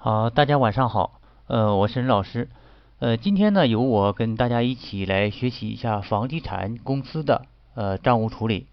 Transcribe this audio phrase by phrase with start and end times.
[0.00, 1.18] 好，大家晚上好，
[1.48, 2.48] 呃，我是任老师，
[3.00, 8.68] 呃，今天呢，由我跟大家一起来学习一下房地产公司的呃账务处理。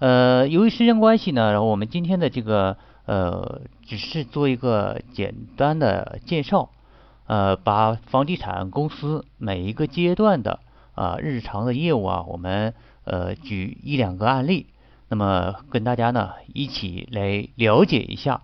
[0.00, 2.76] 呃，由于时间关系呢，然后我们今天的这个
[3.06, 6.70] 呃，只是做一个简单的介绍，
[7.28, 10.58] 呃，把房地产公司每一个阶段的
[10.96, 12.74] 啊日常的业务啊，我们
[13.04, 14.66] 呃举一两个案例，
[15.08, 18.42] 那么跟大家呢一起来了解一下。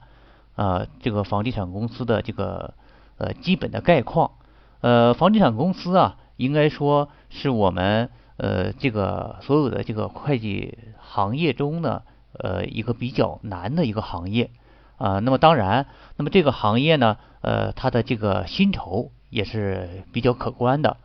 [0.58, 2.74] 啊，这个房地产公司的这个
[3.16, 4.32] 呃基本的概况，
[4.80, 14.50] 呃，房地产公司啊，应该说是我们呃这个所有的这个会计行业中呢，呃一个比较难的一个行业
[14.96, 15.20] 啊。
[15.20, 15.86] 那么当然，
[16.16, 20.96] 那么这个行业呢，呃，它的这个薪酬也是比较可观的。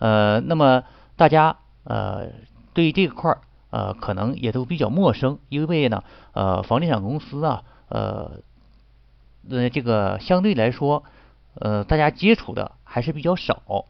[0.00, 0.82] 呃，那么
[1.14, 2.26] 大家呃
[2.74, 3.38] 对这块儿
[3.70, 8.42] 呃可能也都比较陌生，因为呢，呃，房地产公司啊，呃。
[9.50, 11.04] 呃，这个相对来说，
[11.54, 13.86] 呃，大家接触的还是比较少。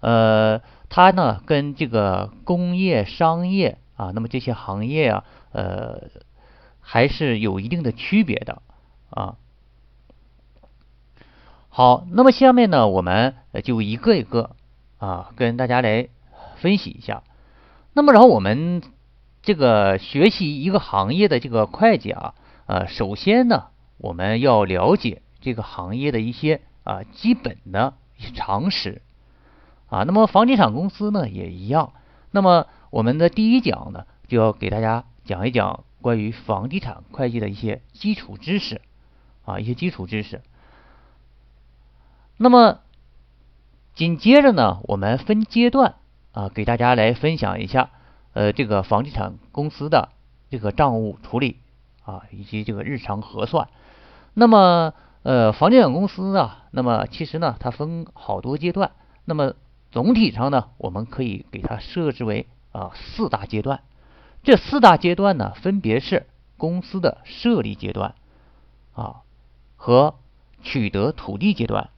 [0.00, 6.02] 呃，它呢跟这个工业、商业啊，那么这些行业啊，呃，
[6.80, 8.62] 还是有一定的区别的
[9.10, 9.36] 啊。
[11.68, 14.50] 好，那么下面呢，我们就一个一个
[14.98, 16.08] 啊，跟大家来
[16.56, 17.22] 分析一下。
[17.92, 18.82] 那么，然后我们
[19.42, 22.34] 这个学习一个行业的这个会计啊，
[22.66, 23.68] 呃，首先呢。
[23.98, 27.94] 我们要了解这个行业的一些啊基本的
[28.34, 29.02] 常识
[29.88, 31.92] 啊，那么房地产公司呢也一样。
[32.30, 38.80] 那么我们的第一讲呢，就要给大家讲一讲关于房地产会计的一些基础知识
[39.44, 40.42] 啊，一些基础知识。
[42.36, 42.80] 那么
[43.94, 45.96] 紧接着呢，我们分阶段
[46.32, 47.90] 啊，给大家来分享一下
[48.32, 50.10] 呃这个房地产公司的
[50.50, 51.56] 这个账务处理
[52.04, 53.68] 啊，以及这个日常核算。
[54.34, 58.92] 那么，呃，房地产公司啊，那么其实呢，它分好多阶段。
[59.24, 59.54] 那么
[59.90, 63.80] 总体上呢，我们可以给它设置为啊四大阶段。
[64.44, 66.26] 这四大阶段呢，分别是
[66.56, 68.14] 公司的设立阶段
[68.94, 69.22] 啊
[69.76, 70.14] 和
[70.62, 71.90] 取得土地阶段、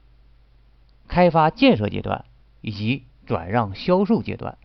[1.07, 2.25] 开发建设阶段
[2.63, 4.57] 以及转让销售阶段。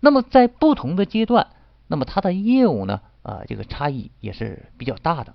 [0.00, 1.46] 那么在不同的阶段，
[1.86, 5.34] 那么它的业务呢啊这个差异也是比较大的。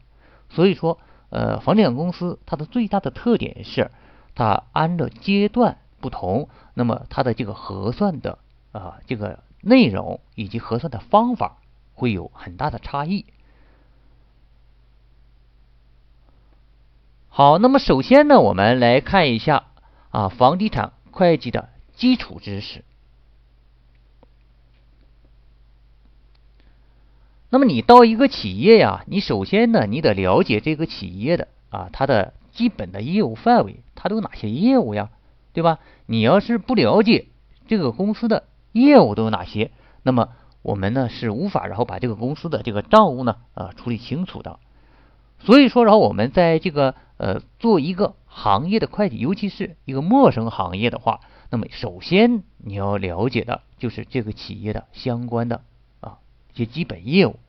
[0.50, 1.00] 所以说。
[1.30, 3.92] 呃，房地产公司它的最大的特点是，
[4.36, 8.40] 它按照阶段不同，那么它的这个核算的
[8.72, 11.58] 啊这个内容以及核算的方法
[11.94, 13.26] 会有很大的差异。
[17.28, 19.66] 好，那么首先呢，我们来看一下
[20.10, 22.84] 啊房地产会计的基础知识。
[27.52, 35.10] 那么你到一个企业呀，你首先呢，你得了解这个企业的啊，它的基本的业务范围，它都有哪些业务呀，
[35.52, 35.80] 对吧？
[36.06, 37.26] 你要是不了解
[37.68, 39.72] 这个公司的业务都有哪些，
[40.04, 40.30] 那么
[40.62, 44.60] 我们呢是无法然后把这个公司的这个账务呢啊处理清楚的。
[45.40, 55.62] 所以说，然后我们在这个呃做一个行业的会计，尤其是一个陌生行业的话，那么首先你要了解的就是这个企业的相关的。
[56.60, 57.40] 些基本业务，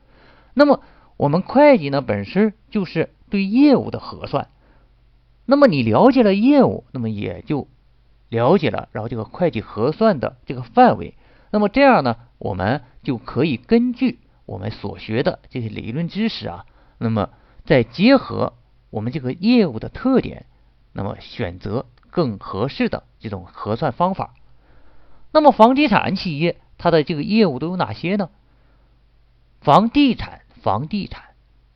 [0.54, 0.81] 那么
[1.16, 4.48] 我们会计呢本身就是对业务的核算，
[5.44, 7.66] 那么你了解了业务，那么也就
[8.28, 11.15] 了解了，然后这个会计核算的这个范围，
[11.50, 16.65] 那么这样呢，我们就可以根据我们所学的这些理论知识啊，
[16.99, 17.31] 那么
[17.65, 18.54] 再结合
[18.91, 20.47] 我们这个业务的特点，
[20.93, 24.34] 那么选择更合适的这种核算方法。
[25.32, 28.31] 那么房地产企业它的这个业务都有哪些呢？
[29.60, 31.34] 房地产，房地产，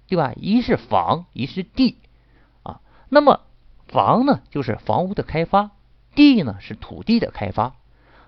[0.08, 0.32] 对吧？
[0.36, 1.98] 一是房，一是地，
[2.62, 2.80] 啊，
[3.10, 3.42] 那么
[3.88, 5.70] 房呢，就是房屋的开发；
[6.14, 7.74] 地呢，是土地的开发。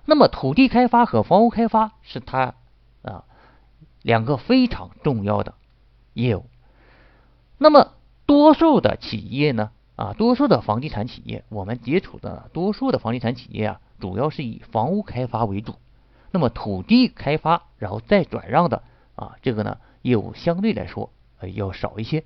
[0.05, 2.55] 那么土地开发和房屋开发是它
[3.03, 3.25] 啊
[4.03, 5.55] 两个非常重要的
[6.13, 6.45] 业务。
[7.59, 7.93] 那么
[8.27, 15.77] 多数的企业呢，啊，多数的房地产企业，我们接触的多数的房地产企业啊，主要是以房屋开发为主。
[16.31, 18.83] 那么土地开发，然后再转让的。
[19.17, 21.11] 啊，这个呢业务相对来说
[21.41, 22.25] 呃要少一些。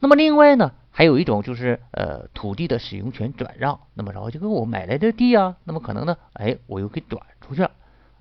[0.00, 3.80] 那么另外呢，还有一种就是呃土地的使用权转让。
[3.94, 7.70] 那么然后就跟我买来的地啊，那么可能呢，哎我又给转出去了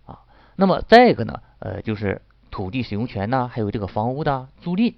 [0.06, 0.20] 啊。
[0.56, 4.94] 那么再一个呢，呃就是土地使用权呢，还有这个房屋的租赁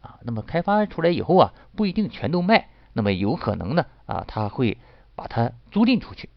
[0.00, 0.18] 啊。
[0.22, 4.78] 那么开发出来以后啊，不一定全都卖，那么有可能呢啊他会
[5.14, 6.30] 把它租赁出去。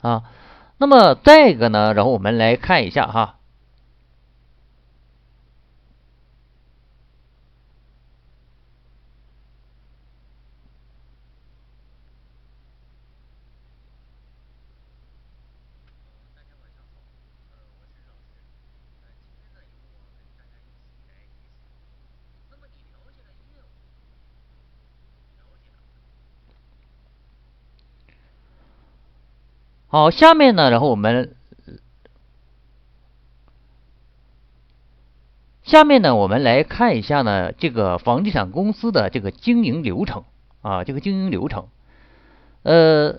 [0.00, 0.22] 啊。
[0.78, 3.34] 那么再一个呢，然后我们来看一下哈。
[29.92, 31.34] 好，下面呢，然后我们
[35.64, 40.22] 下面呢，我们来看一下呢，这个房地产公司的这个经营流程
[40.62, 41.66] 啊，这个经营流程，
[42.62, 43.18] 呃，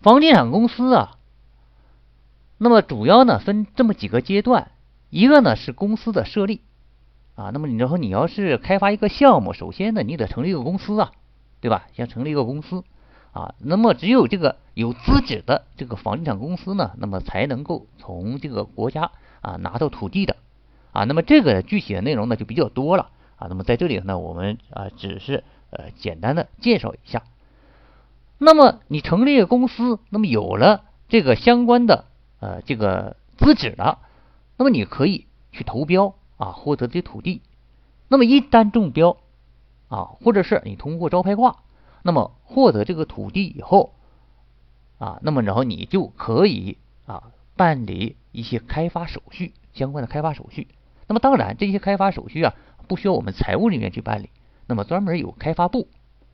[0.00, 1.16] 房地产公司啊，
[2.56, 4.72] 那么主要呢分这么几个阶段，
[5.08, 6.62] 一个呢是公司的设立
[7.36, 11.12] 啊，那么你然后你要是开发一个项目，首先呢你得成立一个公司啊，
[11.60, 11.86] 对吧？
[11.92, 12.82] 先成立一个公司。
[13.30, 19.10] 啊，那么只有这个有资质的这个房地产公司呢，那么才能够从这个国家
[19.40, 20.36] 啊拿到土地的
[20.92, 21.02] 啊。
[21.02, 23.48] 那么这个具体的内容呢就比较多了啊。
[23.48, 27.24] 那么在这里呢，我们啊只是呃简单的介绍一下。
[28.38, 32.04] 那么你成立公司，那么有了这个相关的
[32.38, 33.98] 呃这个资质了，
[34.56, 37.42] 那么你可以去投标啊，获得这土地。
[38.06, 39.16] 那么一旦中标
[39.88, 41.56] 啊，或者是你通过招拍挂。
[42.04, 43.92] 那么获得这个土地以后，
[44.98, 50.68] 啊，那么然后你就可以啊办理一些开发手续，相关的开发手续。
[51.06, 52.54] 那么当然这些开发手续啊，
[52.86, 54.30] 不需要我们财务人员去办理，
[54.66, 55.88] 那么专门有开发部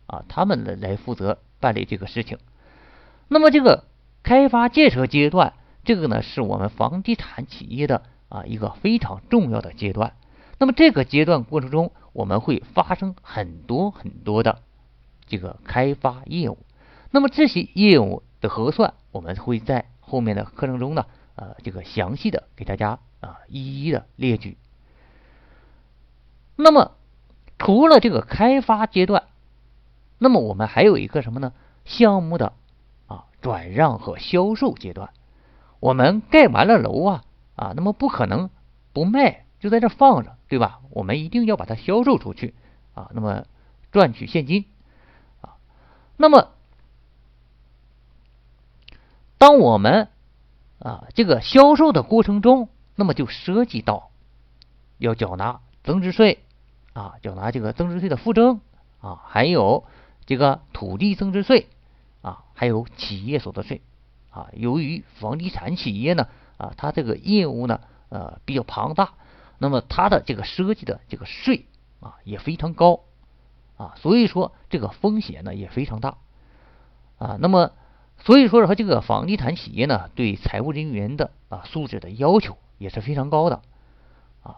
[0.07, 2.39] 啊，他们来来负责办理这个事情。
[3.29, 3.85] 那么这个
[4.23, 5.53] 开发建设阶段，
[5.85, 10.15] 这个呢是我们房地产企业的啊一个非常重要的阶段。
[10.59, 14.61] 那么这个阶段过程中，我们会发生很多很多的。
[15.27, 16.59] 这个开发业务，
[17.11, 24.59] 那么这些业务的核算，我们会在后面的课程中呢，呃，这个详细的给大家啊一一的列举。
[26.55, 26.93] 那么
[27.59, 29.25] 除了这个开发阶段，
[30.19, 31.55] 那么我们还有一个什么呢？
[31.87, 32.53] 项目的
[33.07, 35.09] 啊转让和销售阶段。
[35.81, 37.25] 我们盖完了楼啊
[37.57, 38.51] 啊，那么不可能
[38.93, 40.81] 不卖，就在这放着，对吧？
[40.91, 42.55] 我们一定要把它销售出去
[42.93, 43.47] 啊，那么
[43.91, 44.67] 赚取现金
[45.41, 45.57] 啊。
[46.19, 46.53] 那么，
[49.39, 50.09] 当我们
[50.79, 54.11] 啊这个销售的过程中，那么就涉及到
[54.99, 56.45] 要缴纳增值税
[56.93, 58.61] 啊，缴纳这个增值税的负征
[59.01, 59.85] 啊，还有
[60.27, 61.69] 这个土地增值税
[62.23, 63.83] 啊，还有企业所得税
[64.31, 64.49] 啊。
[64.53, 69.15] 由于房地产企业呢啊，它这个业务呢呃比较庞大，
[69.59, 71.67] 那么它的这个涉及的这个税
[72.01, 73.01] 啊也非常高。
[73.77, 76.19] 啊，所以说这个风险呢也非常大
[77.19, 77.37] 啊。
[77.41, 77.73] 那么，
[78.25, 83.61] 所以说和这个房地产企业呢，对财务人员的啊素质的要求也是非常高的
[84.43, 84.57] 啊。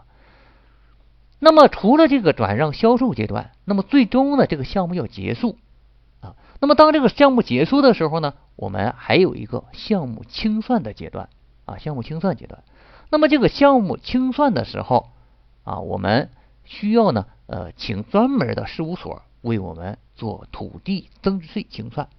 [1.39, 5.57] 那么，除了这个转让销售阶段，那么最终呢，这个项目要结束
[6.21, 6.35] 啊。
[6.59, 11.29] 那么，当这个项目结束的时候呢，我们还有一个项目清算的阶段
[11.65, 12.63] 啊，项目清算阶段。
[13.09, 15.09] 那么，这个项目清算的时候
[15.63, 16.29] 啊，我们
[16.63, 17.25] 需要呢。
[17.47, 22.09] 呃，请专门的事务所为我们做土地增值税清算。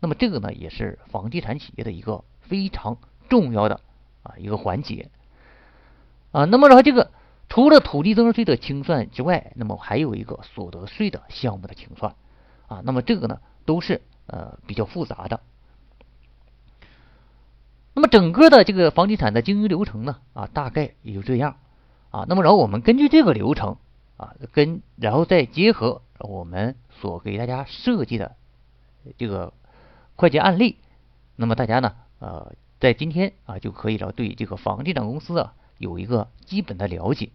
[0.00, 2.98] 那么这个呢，也是房地产企业的一个非常
[3.28, 3.80] 重要的
[4.22, 5.10] 啊一个环节
[6.32, 6.44] 啊。
[6.44, 7.10] 那么然后这个
[7.48, 12.14] 除了土地增值税的清算之外，那么还有一个所得税的项目的清算
[12.68, 12.82] 啊。
[12.84, 15.40] 那么这个呢，都是呃比较复杂的。
[17.94, 21.56] 那么整个的这个房地产的经营流程呢啊，大概也就这样
[22.10, 22.26] 啊。
[22.28, 23.76] 那么然后我们根据这个流程。
[24.16, 28.34] 啊，跟然后再结合我们所给大家设计的
[29.18, 29.52] 这个
[30.16, 30.78] 会计案例，
[31.36, 37.30] 那么大家呢，呃，在今天啊就可以了对这个房地产公司啊有一个基本的了解。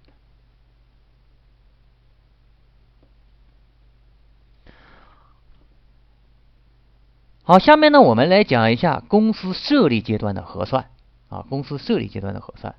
[7.44, 10.90] 好，下面呢我们来讲一下公司设立阶段的核算
[11.30, 12.76] 啊，公司设立阶段的核算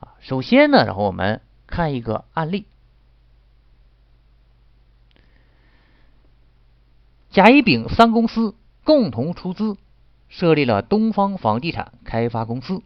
[0.00, 2.66] 啊，首先呢，然后我们看一个案例。
[7.30, 9.76] 甲、乙、丙三公司共同出资
[10.28, 12.82] 设立了东方房地产开发公司，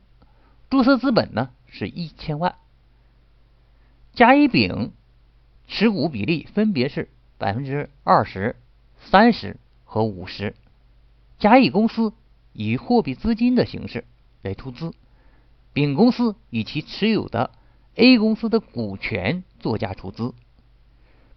[0.70, 2.54] 注册资本呢是一千万。
[4.14, 4.92] 甲、乙、丙
[5.66, 8.56] 持股比例分别是百分之二十、
[9.00, 10.54] 三十和五十。
[11.38, 12.12] 甲、乙公司
[12.52, 14.04] 以货币资金的形式
[14.42, 14.92] 来出资，
[15.72, 17.50] 丙公司以其持有的
[17.94, 20.34] A 公司的股权作价出资。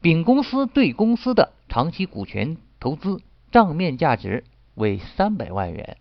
[0.02, 4.44] 丙公司对公司的长期股权投资账面价值
[4.76, 5.98] 为三百万元，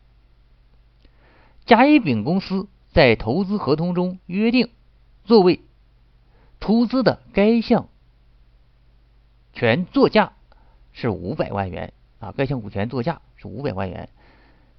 [1.64, 4.70] 甲、乙、丙公司在投资合同中约定，
[5.24, 5.60] 作为
[6.60, 7.88] 出资的该项
[9.52, 10.32] 权作价
[10.92, 14.08] 是五百万元啊，该项股权作价是五百万元，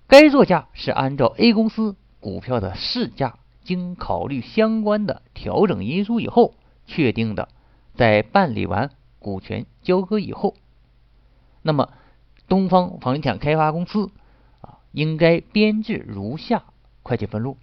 [0.08, 6.54] 该作价是按照 A 公司股票的市价，经考虑相关的调整因素以后
[6.86, 7.50] 确定的，
[7.96, 10.56] 在办理完股权交割以后，
[11.62, 11.90] 那么
[12.52, 14.12] 东方房地产开发公司
[14.60, 16.66] 啊，应该编制如下
[17.02, 17.56] 会计分录。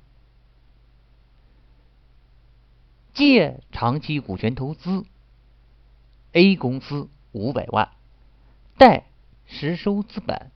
[3.12, 5.04] 借长期股权投资
[6.33, 7.90] ，A 公司五百万，
[8.78, 9.04] 贷
[9.45, 10.50] 实收资本，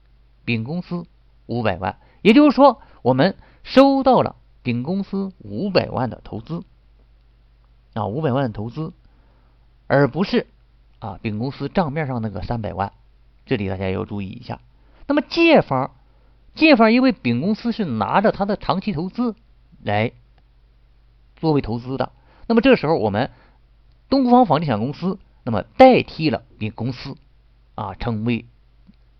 [0.45, 1.05] 丙公司
[1.45, 1.99] 五百万。
[2.23, 6.63] 也就是说，我们收到了丙公司五百万的投资
[7.93, 8.93] 啊，五百万的投资，
[9.85, 10.47] 而不是
[10.97, 12.93] 啊丙公司账面上那个三百万。
[13.45, 14.59] 这里大家要注意一下。
[15.07, 15.91] 那么借方，
[16.55, 19.35] 借方因为丙公司是拿着他的长期投资
[19.83, 20.11] 来
[21.35, 22.11] 作为投资的。
[22.47, 23.31] 那么这时候，我们
[24.09, 27.15] 东方房地产公司那么代替了丙公司
[27.75, 28.45] 啊，成为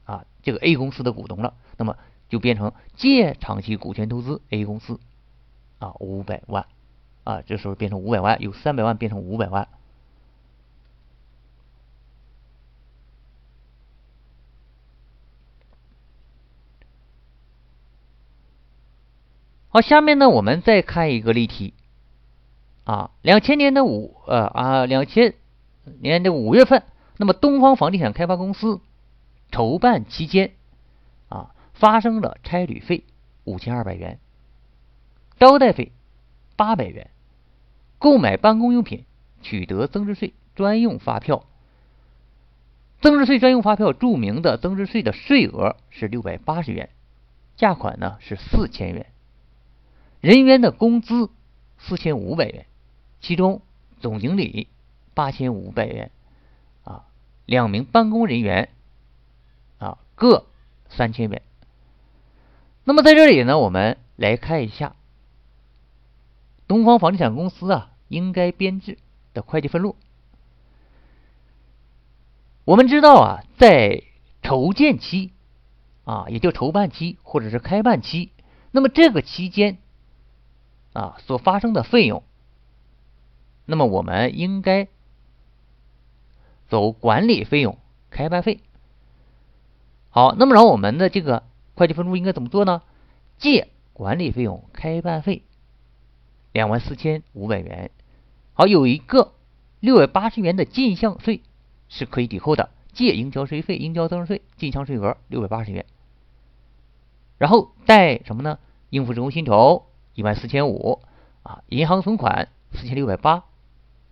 [0.06, 1.54] 啊这个 A 公司的股东了。
[1.78, 1.98] 那么
[2.30, 5.00] 就变成借长期股权投资 A 公司
[5.80, 6.66] 啊五百万
[7.24, 9.68] 啊，这时候变成五百万，由三百万变成五百万。
[19.74, 21.74] 好，下面呢，我们再看一个例题。
[22.84, 25.34] 啊，两千年的五呃啊，两千
[26.00, 26.84] 年的五月份，
[27.18, 28.82] 那么东方房地产开发公司
[29.52, 30.52] 筹办期间
[31.28, 33.04] 啊，发生了差旅费
[33.46, 34.20] 五千二百元，
[35.40, 35.92] 招待费
[36.56, 37.10] 八百元，
[37.98, 39.06] 购买办公用品
[39.42, 41.46] 取得增值税专用发票，
[43.02, 46.90] 增值税专用发票注明的增值税的税额是六百八十元，
[47.56, 49.08] 价款呢是四千元，
[50.24, 51.30] 人员的工资
[51.78, 52.66] 四千五百元。
[53.20, 53.62] 其中
[54.00, 54.70] 总经理
[55.14, 56.12] 八千五百元，
[56.86, 57.04] 啊，
[57.46, 58.70] 两名办公人员
[59.80, 60.46] 啊各
[60.88, 61.42] 三千元。
[62.86, 64.96] 那么在这里呢，我们来看一下
[66.70, 68.98] 东方房地产公司啊应该编制
[69.34, 69.98] 的会计分录。
[72.64, 74.04] 我们知道啊，在
[74.42, 75.34] 筹建期
[76.06, 78.32] 啊，也叫筹办期或者是开办期，
[78.72, 79.80] 那么这个期间
[80.94, 82.24] 啊所发生的费用。
[83.66, 84.88] 那么我们应该
[86.70, 87.78] 走管理费用、
[88.10, 88.62] 开办费。
[90.10, 91.44] 好，那么然后我们的这个
[91.76, 92.82] 会计分录应该怎么做呢？
[93.38, 95.44] 借管理费用、开办费
[96.52, 97.92] 两万四千五百元。
[98.54, 99.34] 好，有一个
[99.80, 101.42] 六百八十元的进项税
[101.90, 105.86] 是可以抵扣的，借应交税费、应交增值税，进项税额六百八十元。
[107.40, 108.60] 然后贷什么呢？
[108.90, 111.02] 应付职工薪酬一万四千五
[111.44, 113.46] 啊，银行存款四千六百八。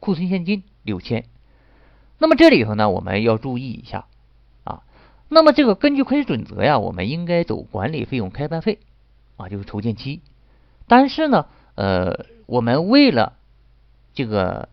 [0.04, 1.26] 库存现金六千，
[2.18, 4.08] 那么这里头呢，我们要注意一下
[4.64, 4.82] 啊。
[5.30, 8.80] 那么这个根据会计准则呀，我们应该走管理费用、开办费
[9.38, 10.22] 啊，就是筹建期。
[10.88, 13.38] 但是呢，呃，我们为了
[14.16, 14.70] 这个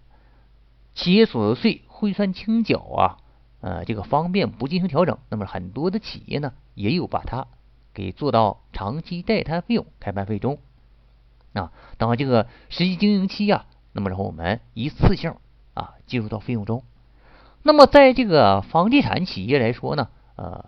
[0.94, 3.18] 企业所得税汇算清缴啊，
[3.60, 7.48] 呃，这个方便不进行调整，那么很多的企业呢，也有把它
[7.92, 10.58] 给做到长期待摊费用、开办费中
[11.58, 11.72] 啊。
[11.96, 13.66] 当这个实际经营期呀。
[13.92, 15.34] 那么，然后我们一次性
[15.74, 16.84] 啊计入到费用中。
[17.64, 20.66] 那么，在这个房地产企业来说呢，呃，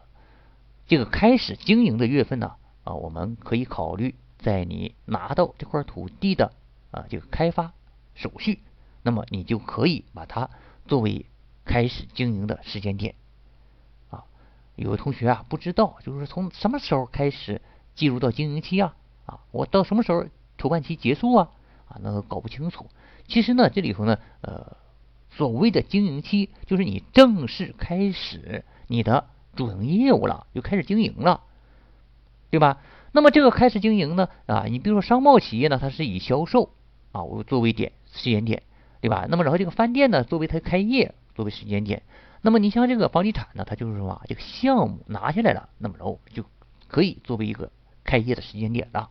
[0.89, 6.53] 这个开始经营的月份呢，啊，我们可以考虑在你拿到这块土地的
[6.91, 7.73] 啊这个开发
[8.15, 8.61] 手续，
[9.03, 10.51] 那么你就可以把它
[10.89, 11.27] 作为
[11.65, 13.15] 开始经营的时间点。
[14.09, 14.25] 啊，
[14.75, 17.63] 有的同学啊不知道，就是从什么时候开始
[17.95, 18.97] 计入到经营期啊？
[19.27, 20.25] 啊，我到什么时候
[20.61, 21.49] 筹办期结束啊？
[21.88, 22.87] 啊，那个搞不清楚。
[23.26, 24.76] 其实呢，这里头呢，呃，
[25.31, 29.25] 所谓的经营期，就是你正式开始你的
[29.57, 31.40] 主营业务了，就开始经营了，
[32.50, 32.83] 对吧？
[33.12, 36.75] 那么这个开始经营呢，啊，你比如说商贸企业呢，它是以销售
[37.12, 38.62] 啊我作为点时间点，
[39.00, 39.26] 对吧？
[39.31, 42.02] 那么然后这个饭店呢，作为它开业作为时间点，
[42.43, 46.45] 那么你像这个房地产呢，它就是什么，这个项目拿下来了，那么然后就
[46.88, 47.71] 可以作为一个
[48.05, 49.11] 开业的时间点了。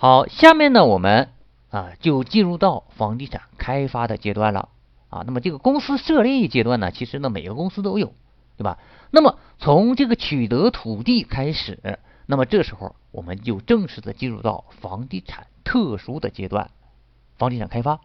[0.00, 1.30] 好，下面呢，我们
[1.70, 4.68] 啊就进入到房地产开发的阶段了
[5.08, 5.24] 啊。
[5.26, 8.14] 那么这个公司设立阶段呢，其实呢每个公司都有，
[8.56, 8.78] 对吧？
[9.10, 16.70] 那么从这个取得土地开始，那么这时候我们就正式的进入到房地产特殊的阶段，
[17.36, 17.98] 房地产开发。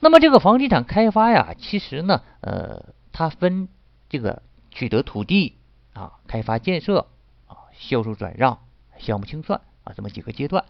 [0.00, 3.68] 那么这个房地产开发呀，其实呢，呃，它分
[4.10, 5.56] 这个取得土地
[5.94, 7.06] 啊、开发建设
[7.46, 8.58] 啊、销售转让、
[8.98, 10.66] 项目清算啊这么几个阶段。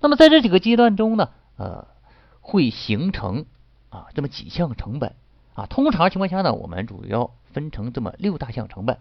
[0.00, 1.86] 那么在这几个阶段中呢，呃，
[2.40, 3.46] 会形成
[3.88, 5.14] 啊这么几项成本
[5.54, 5.66] 啊。
[5.66, 8.98] 通常情况下呢，我们主要分成这么六大项成本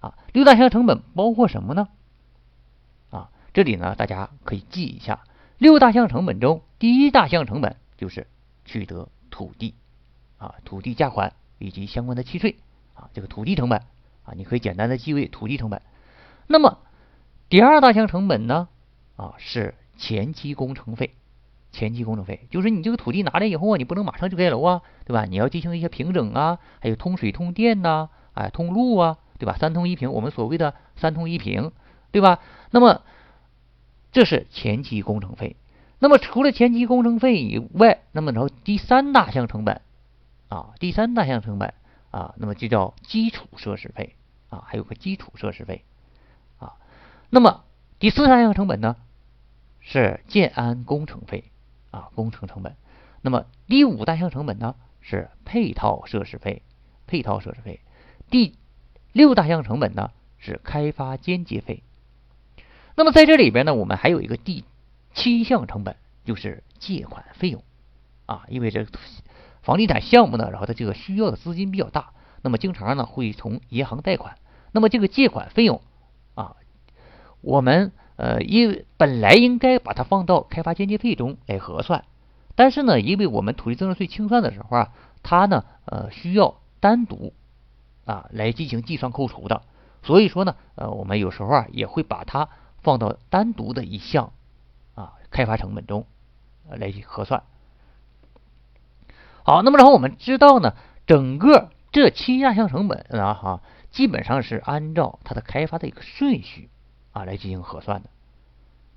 [0.00, 0.18] 啊。
[0.32, 1.88] 六大项成本包括什么呢？
[3.10, 5.24] 啊，这里呢大家可以记一下，
[5.58, 8.26] 六大项成本中，第一大项成本就是
[8.64, 9.74] 取得土地
[10.38, 12.56] 啊，土地价款以及相关的契税
[12.94, 13.80] 啊，这个土地成本
[14.24, 15.82] 啊，你可以简单的记为土地成本。
[16.46, 16.78] 那么
[17.48, 18.68] 第二大项成本呢
[19.20, 21.14] 啊是前期工程费，
[21.72, 25.26] 前期工程费就是你这个土地拿来以后啊，你不能马上就盖楼啊，对吧？
[25.26, 29.58] 你要进行一些平整啊，还有通水通电呐，哎，通路啊，对吧？
[29.58, 31.72] 三通一平，我们所谓的三通一平，
[32.12, 32.40] 对吧？
[32.70, 33.02] 那么
[34.10, 35.56] 这是前期工程费。
[35.98, 39.82] 那么除了前期工程费以外，那么然后第三大项成本
[40.48, 41.74] 啊，第三大项成本
[42.10, 44.16] 啊，那么就叫基础设施费
[44.48, 45.84] 啊，还有个基础设施费
[46.58, 46.72] 啊。
[47.28, 47.64] 那么
[47.98, 48.96] 第四大项成本呢？
[49.80, 51.50] 是建安工程费
[51.90, 52.76] 啊，工程成本。
[53.22, 56.62] 那么第五大项成本呢是配套设施费，
[57.06, 57.80] 配套设施费。
[58.30, 58.56] 第
[59.12, 61.82] 六大项成本呢是开发间接费。
[62.94, 64.64] 那么在这里边呢，我们还有一个第
[65.12, 67.64] 七项成本，就是借款费用
[68.26, 68.86] 啊，因为这
[69.62, 74.36] 房地产项目呢，然后它这个需要的资金比较大，那么经常呢会从银行贷款，
[74.72, 75.80] 那么这个借款费用
[76.34, 76.56] 啊，
[77.40, 77.92] 我们。
[78.20, 82.04] 呃，因为本来应该把它放到开发间接费中来核算，
[82.54, 87.32] 但是呢，因为我们土地增值税清算的时候啊，它呢，呃，需要单独
[88.04, 89.62] 啊来进行计算扣除的，
[90.02, 92.50] 所以说呢，呃，我们有时候啊也会把它
[92.82, 94.32] 放到单独的一项
[94.94, 96.04] 啊开发成本中
[96.68, 97.42] 来核算。
[99.44, 100.74] 好，那么然后我们知道呢，
[101.06, 106.68] 整个这七大项成本啊哈，基本上是按照它的开发的一个顺序。
[107.12, 108.08] 啊，来进行核算的，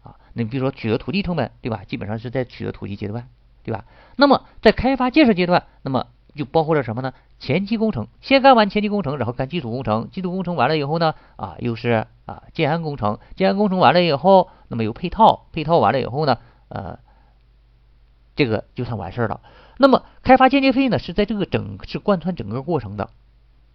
[0.04, 1.84] 啊，那你比如说取得土地成本，对吧？
[1.88, 3.28] 基本上是在取得土地阶段，
[3.64, 3.86] 对吧？
[4.18, 7.14] 那么在开发建设阶段，那么就包括了什么呢？
[7.40, 16.38] 前期工程，先干完前期工程，然后干基础工程，基础工程完了以后呢，啊，又是啊建安工程，建安工程完了以后，那么有配套，配套完了以后呢，
[16.68, 17.00] 呃，
[18.36, 19.42] 这个就算完事儿了。
[19.78, 23.10] 那么开发间接费呢，是在这个整是贯穿整个过程的，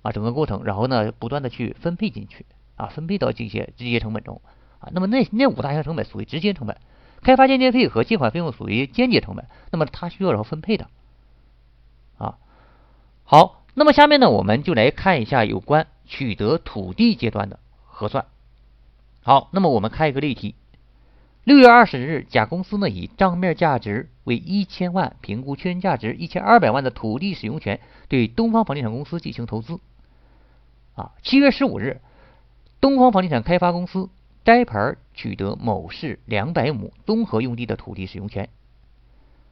[0.02, 2.44] 啊，整个过程，然后呢，不断的去分配进去。
[2.76, 4.40] 啊，分配到这些直接成本中
[4.80, 4.90] 啊。
[4.92, 6.76] 那么那那五大项成本属于直接成本，
[7.22, 9.46] 开发间接费和借款费用属于间接成本。
[9.70, 10.88] 那么它需要然后分配的
[12.18, 12.38] 啊。
[13.24, 18.26] 好，那么下面呢，我们就来看一下有关取得土地阶段的核算。
[19.22, 20.54] 好，那么我们看一个例题：
[21.44, 29.80] 六月二十日，甲公司呢以账面价值为一千万，评估确认价值一千二百万的土地使用权对东方房地产公司进行投资。
[30.94, 32.00] 啊，七月十五日。
[32.80, 34.08] 东方房地产开发公司
[34.48, 38.48] 该牌取得某市两百亩综合用地的土地使用权，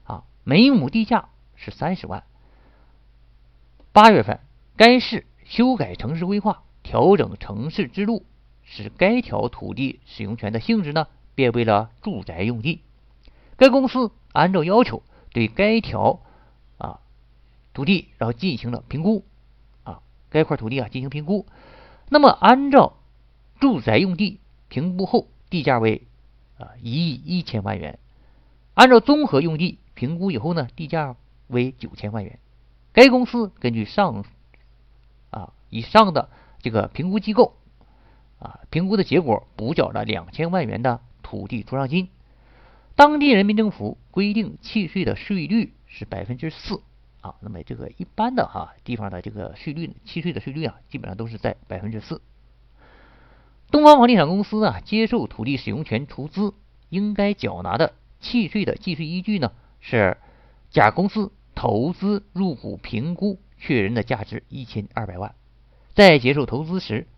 [0.05, 2.25] 啊，每亩地价是三十万。
[3.93, 4.41] 八月份，
[4.75, 8.25] 该市修改城市规划，调整城市支路，
[8.63, 12.81] 使该条土地使用权的性质呢变为了住宅用地。
[13.59, 16.23] 该公司按照要求对该条
[16.79, 17.01] 啊
[17.75, 19.27] 土地然后进行了评估，
[19.85, 21.45] 啊，该块土地啊进行评估，
[22.09, 22.95] 那么按照
[23.61, 26.03] 住宅用地评估后，地价为
[26.59, 27.99] 啊一亿一千万元。
[28.75, 32.39] 按照综合用地评估以后呢，地价为九千万元。
[32.93, 34.25] 该公司根据上
[35.31, 36.29] 啊以上的
[36.61, 37.57] 这个评估机构
[38.39, 42.09] 啊评估的结果，补缴了两千万元的土地出让金。
[42.95, 46.81] 当地人民政府规定契税的税率是百分之四
[47.21, 47.35] 啊。
[47.41, 52.23] 那么这个一般的哈地方的这个税率契税的税率啊，基本上都是在百分之四。
[53.71, 56.55] 东方房地产公司啊，接受土地使用权出资
[56.89, 60.17] 应该缴纳的契税的计税依据呢，是
[60.71, 65.35] 甲公司投资入股评估确认的价值一千二百万，
[65.95, 67.09] 在接受投资时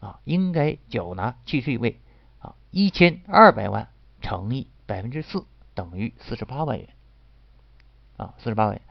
[0.00, 2.00] 啊，应该缴纳契税为
[2.38, 3.88] 啊一千二百万
[4.22, 6.88] 乘以百分之四等于四十八万元
[8.16, 8.82] 啊四十八万元。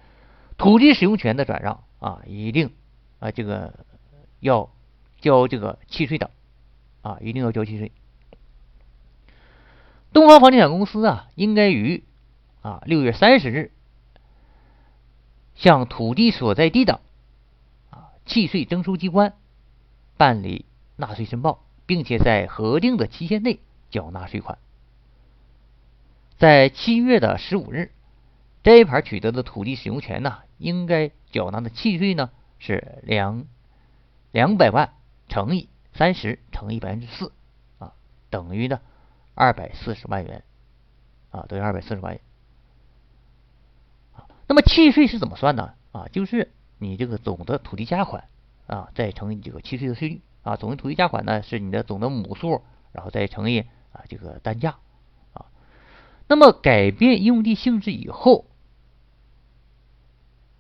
[0.58, 2.72] 土地使用权的转让啊，一定
[3.20, 3.74] 啊这个
[4.40, 4.70] 要
[5.20, 6.30] 交这个契税的。
[7.08, 7.94] 啊，一定要交契税。
[10.12, 12.04] 东方房地产公司啊，应该于
[12.62, 13.72] 啊六月三十日
[15.56, 17.00] 向土地所在地的
[17.92, 19.36] 啊契税征收机关
[20.18, 20.66] 办理
[20.98, 24.58] 纳税申报，并且在核定的期限内缴纳税款。
[26.38, 27.92] 在七月的十五日，
[28.64, 33.46] 摘牌取得的土地使用权呢，应该缴纳的契税呢是两。
[34.34, 34.94] 两百万
[35.30, 37.34] 乘以三十乘以百分之四
[37.80, 37.94] 啊，
[38.30, 38.80] 等于呢
[39.36, 40.44] 二百四十万元
[41.32, 42.22] 啊，等于二百四十万元。
[44.48, 45.74] 那么契税是怎么算呢？
[45.92, 48.30] 啊，就是你这个总的土地价款
[48.68, 54.78] 啊，再乘以这个契税的税率啊，总的土地价款呢是你的总的亩数，然后再乘以啊这个单价
[55.34, 55.48] 啊。
[56.28, 58.46] 那么改变用地性质以后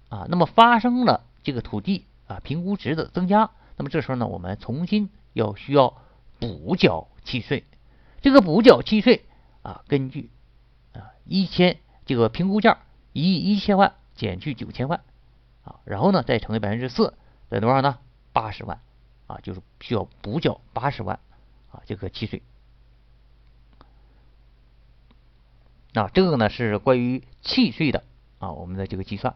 [0.10, 5.94] 啊，那么发生了这个土地啊评估值的增加，那么这时候呢，我们重新要需要
[6.40, 7.64] 补缴契税。
[8.22, 9.26] 这个补缴契税
[9.62, 10.30] 啊，根据
[10.94, 12.80] 啊一千这个评估价。
[13.14, 15.02] 一亿一千万减去九千万
[15.64, 17.16] 啊，然后呢再乘以百分之四，
[17.50, 17.98] 等于多少呢？
[18.32, 18.80] 八十万
[19.26, 21.20] 啊，就是需要补缴八十万
[21.72, 22.44] 啊这个契税。
[25.96, 28.04] 啊，这个呢是关于契税的
[28.38, 29.36] 啊，我们的这个计算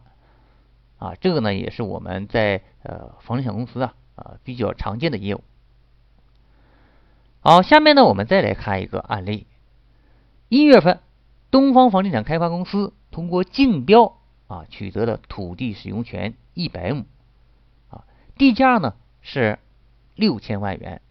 [0.98, 5.42] 啊，这个呢也是我们在呃房地产公司啊啊比较常见的业务。
[7.44, 9.46] 好，下面呢我们再来看一个案例，
[10.48, 11.00] 一月份
[11.50, 12.94] 东方房地产开发公司。
[13.10, 17.04] 通过竞标啊取得的土地使用权一百亩
[17.90, 18.04] 啊，
[18.38, 19.58] 地价呢是
[20.14, 21.02] 六千万元。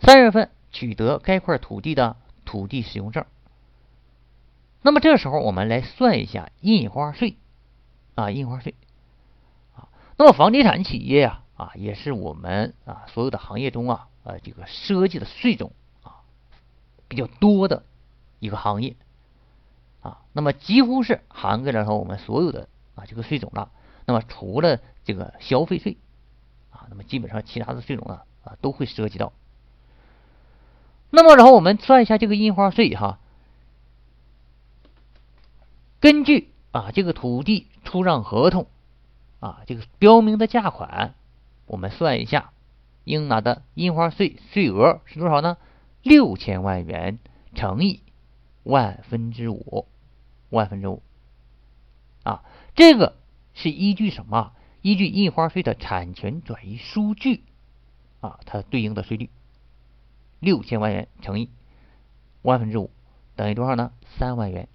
[0.00, 3.24] 三月份取得该块土地的土地使用证。
[4.82, 7.36] 那么这时候我们来算一下印花税
[8.14, 8.74] 啊，印花税
[9.74, 9.88] 啊。
[10.18, 16.20] 那么房地产企业呀啊，也是我们啊所有的行业中啊呃这个涉及的税种啊
[17.08, 17.84] 比较多的
[18.38, 18.96] 一个行业。
[20.02, 23.70] 啊，那么几乎是涵盖了说我们所有的啊这个税种了。
[24.06, 25.98] 那么除了这个消费税
[26.70, 29.32] 啊，那么基本上其他的税种呢啊都会涉及到。
[31.10, 33.18] 那么然后我们算一下这个印花税哈，
[36.00, 38.66] 根据啊这个土地出让合同
[39.40, 41.14] 啊这个标明的价款，
[41.66, 42.52] 我们算一下
[43.10, 45.56] 应拿的印花税税额是多少呢？
[46.02, 47.18] 六千万元
[47.54, 48.00] 乘以。
[48.62, 49.86] 万分之五，
[50.50, 51.02] 万分之五，
[52.24, 52.44] 啊，
[52.74, 53.16] 这个
[53.54, 54.52] 是依据什么？
[54.82, 57.42] 依据印花税的产权转移数据，
[58.20, 59.30] 啊，它对应的税率，
[60.40, 61.48] 六千万元乘以
[62.42, 62.90] 万分之五
[63.34, 63.92] 等于多少呢？
[64.18, 64.68] 三万元。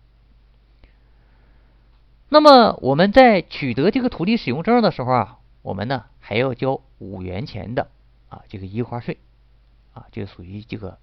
[2.28, 7.92] 那么我们在取得这个土地使用证的时候啊，我们呢还要交五元钱的
[8.30, 9.18] 啊这个印花税，
[9.94, 10.98] 啊，这个属于这个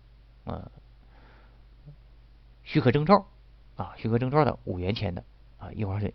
[0.45, 0.71] 呃。
[2.65, 3.27] 许可证照
[3.77, 5.25] 啊，许可证照的五元钱的
[5.59, 6.15] 啊印花税。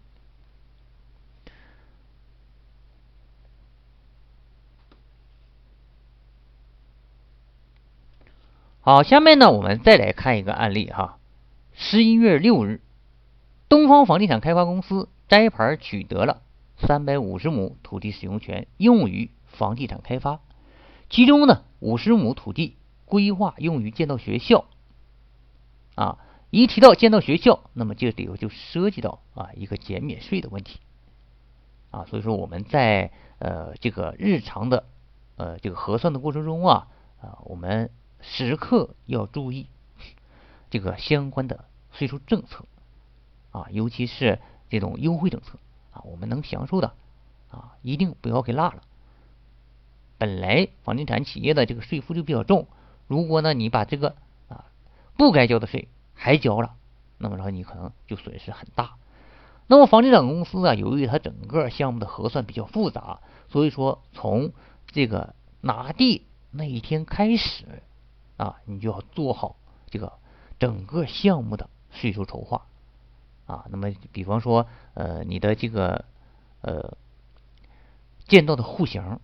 [8.80, 11.20] 好，下面呢，我们再来看一个案例哈。
[11.74, 12.80] 十一月六日，
[13.68, 16.42] 东方房地产开发公司摘牌取得了
[16.78, 20.40] 三百五十亩土地使用权，用于房地产开发。
[21.10, 24.66] 其中呢，五十亩土地规划用于建造学校
[25.96, 26.20] 啊。
[26.50, 30.80] 一提到建造学校，那么这里头就涉及到啊一个减免税的问题
[31.92, 34.86] 啊，所以说我们在呃这个日常的
[35.36, 36.88] 呃这个核算的过程中啊
[37.22, 37.92] 啊，我们
[38.22, 39.68] 时刻要注意
[40.70, 42.64] 这个相关的税收政策
[43.52, 44.40] 啊，尤其是
[44.70, 45.60] 这种优惠政策
[45.92, 46.94] 啊，我们能享受的
[47.50, 48.82] 啊，一定不要给落了。
[50.18, 52.68] 本来房地产企业的这个税负就比较重，
[53.08, 54.16] 如果呢你把这个
[54.48, 54.66] 啊
[55.18, 56.76] 不该交的税，还交了，
[57.18, 58.96] 那么说你可能就损失很大。
[59.68, 64.54] 那么房地产公司啊，由于它整个项目的核算比较复杂，所以说从
[64.88, 67.84] 这个拿地那一天开始
[68.38, 69.58] 啊，你就要做好
[69.90, 70.14] 这个
[70.58, 72.66] 整个项目的税收筹划
[73.46, 73.66] 啊。
[73.70, 76.06] 那么比方说呃，你的这个
[76.62, 76.96] 呃
[78.26, 79.20] 建造的户型，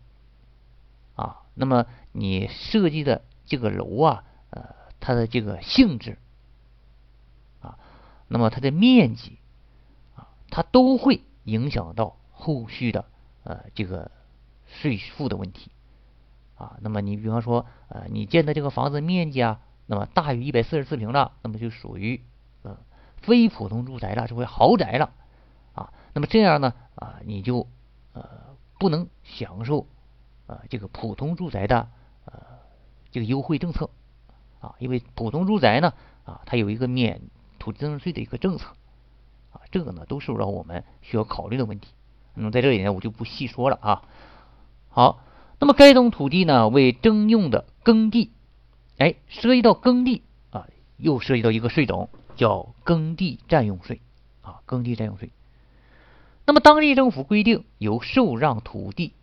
[1.55, 6.17] 那么你设计的这个楼啊，呃，它的这个性质
[7.61, 7.77] 啊。
[8.27, 9.37] 那么它的面积
[10.15, 13.05] 啊，它都会影响到后续的
[13.43, 14.09] 呃这个
[14.65, 15.69] 税负的问题
[16.55, 16.77] 啊。
[16.81, 22.21] 那么你比方说呃你建的这个房子面积啊，那么大于一百四十四平了，那么就属于
[22.63, 22.77] 呃
[23.17, 25.13] 非普通住宅了，就会豪宅了
[25.73, 25.93] 啊。
[26.13, 27.67] 那么这样呢啊，你就
[28.13, 28.23] 呃
[28.79, 29.85] 不能享受
[30.47, 31.87] 呃这个普通住宅的
[32.25, 32.33] 呃
[33.11, 33.89] 这个优惠政策
[34.59, 35.93] 啊，因为普通住宅呢
[36.25, 37.21] 啊，它有一个免。
[37.59, 38.65] 土地增值税的一个政策
[39.53, 41.93] 啊，这个呢都是让我们需要考虑的问题。
[42.33, 44.01] 那么在这里呢，我就不细说了啊。
[44.89, 45.23] 好，
[45.59, 48.33] 那么该种土地呢为征用的耕地，
[48.97, 54.01] 哎，涉及到耕地啊，又涉及到一个税种叫耕地占用税
[54.41, 55.31] 啊，耕地占用税。
[56.45, 59.13] 那么当地政府规定，由受让土地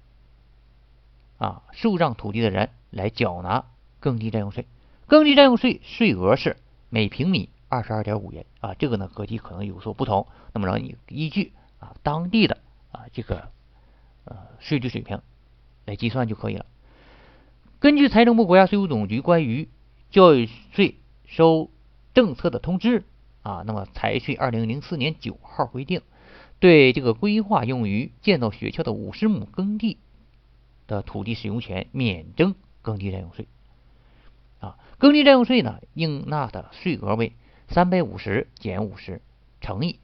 [1.41, 3.65] 啊受让土地的人来缴纳
[3.99, 4.67] 耕地占用税。
[5.07, 6.57] 耕地占用税税额是
[6.91, 10.29] 每平米二十二点五元啊，这个呢各地可能有所不同。
[10.53, 12.59] 那么让你依据啊当地的
[12.93, 13.49] 啊这个
[14.25, 15.21] 呃税率水平
[15.87, 16.67] 来计算就可以了。
[17.79, 19.69] 根据财政部、国家税务总局关于
[20.11, 21.71] 教育税收
[22.13, 23.05] 政策的通知
[23.43, 26.03] 啊，那么财税二零零四年九号规定，
[26.59, 29.97] 对这个规划用于建造学校的五十亩耕地
[30.91, 33.47] 的土地使用权免征耕地占用税。
[34.59, 37.33] 啊，耕地占用税呢，应纳的税额为
[37.69, 39.23] 三百五十减五十
[39.61, 40.01] 乘以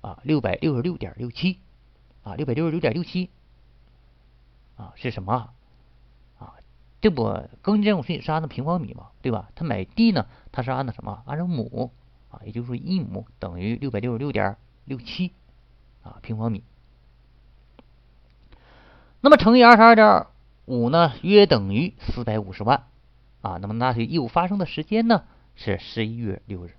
[0.00, 1.58] 啊六百六十六点六七
[2.22, 3.28] 啊六百六十六点六七
[4.76, 5.50] 啊是什么
[6.38, 6.54] 啊？
[7.00, 7.24] 这不
[7.60, 9.50] 耕地占用税是按照平方米嘛，对吧？
[9.54, 11.22] 他买地呢，他是按照什么？
[11.26, 11.90] 按照亩
[12.30, 15.32] 啊，也就是说一亩等于六百六十六点六七
[16.02, 16.62] 啊平方米。
[19.26, 20.26] 那么乘以二十二点
[20.66, 22.84] 五呢，约等于四百五十万
[23.42, 23.58] 啊。
[23.60, 25.24] 那么纳税义务发生的时间呢
[25.56, 26.76] 是十一月六日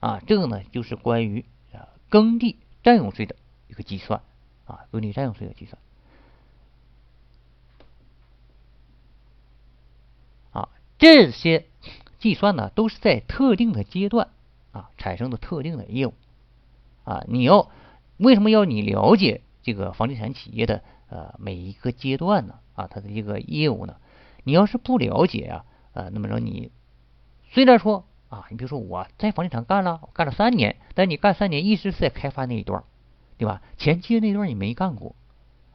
[0.00, 0.22] 啊。
[0.26, 3.36] 这个呢就是关于啊耕地占用税的
[3.68, 4.22] 一个计算
[4.64, 5.78] 啊，耕地占用税的计算。
[10.96, 11.66] 这些
[12.18, 14.28] 计算呢，都是在特定的阶段
[14.72, 16.14] 啊产生的特定的业务
[17.04, 17.22] 啊。
[17.28, 17.70] 你要
[18.16, 22.54] 为什么要你了解这个房地产企业的呃每一个阶段呢？
[22.74, 23.96] 啊，它的一个业务呢？
[24.44, 26.70] 你要是不了解啊，呃，那么说你
[27.50, 32.84] 虽然说啊，你比如说我在房地产干了，干了三年，但你干三年一直是在开发那一段，
[33.36, 33.62] 对吧？
[33.76, 35.16] 前期那段你没干过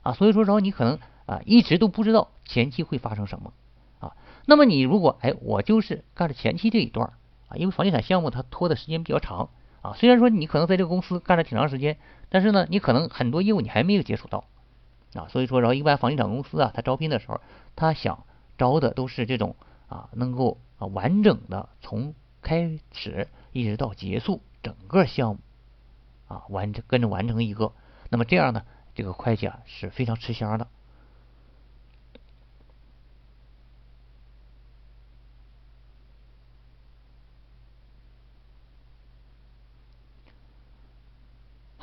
[0.01, 3.53] 啊，所以说然后你可能啊一直都不知道前期会发生什么
[3.99, 4.15] 啊。
[4.45, 7.13] 那么你如果哎，我就是干了前期这一段
[7.47, 9.49] 啊，因为房地产项目它拖的时间比较长
[9.81, 9.93] 啊。
[9.95, 11.97] 虽然说你可能在这个公司干了挺长时间，
[12.29, 14.45] 但是呢，你可能很多业务你还没有接触到
[15.17, 15.27] 啊。
[15.29, 17.39] 所以说，然后一般房地产公司啊，他招聘的时候，
[17.75, 18.25] 他想
[18.57, 19.55] 招的都是这种
[19.87, 25.39] 啊，能够啊完整的从开始一直到结束整个项目
[26.27, 27.71] 啊完成跟着完成一个。
[28.09, 28.63] 那么这样呢，
[28.95, 30.67] 这个会计啊是非常吃香的。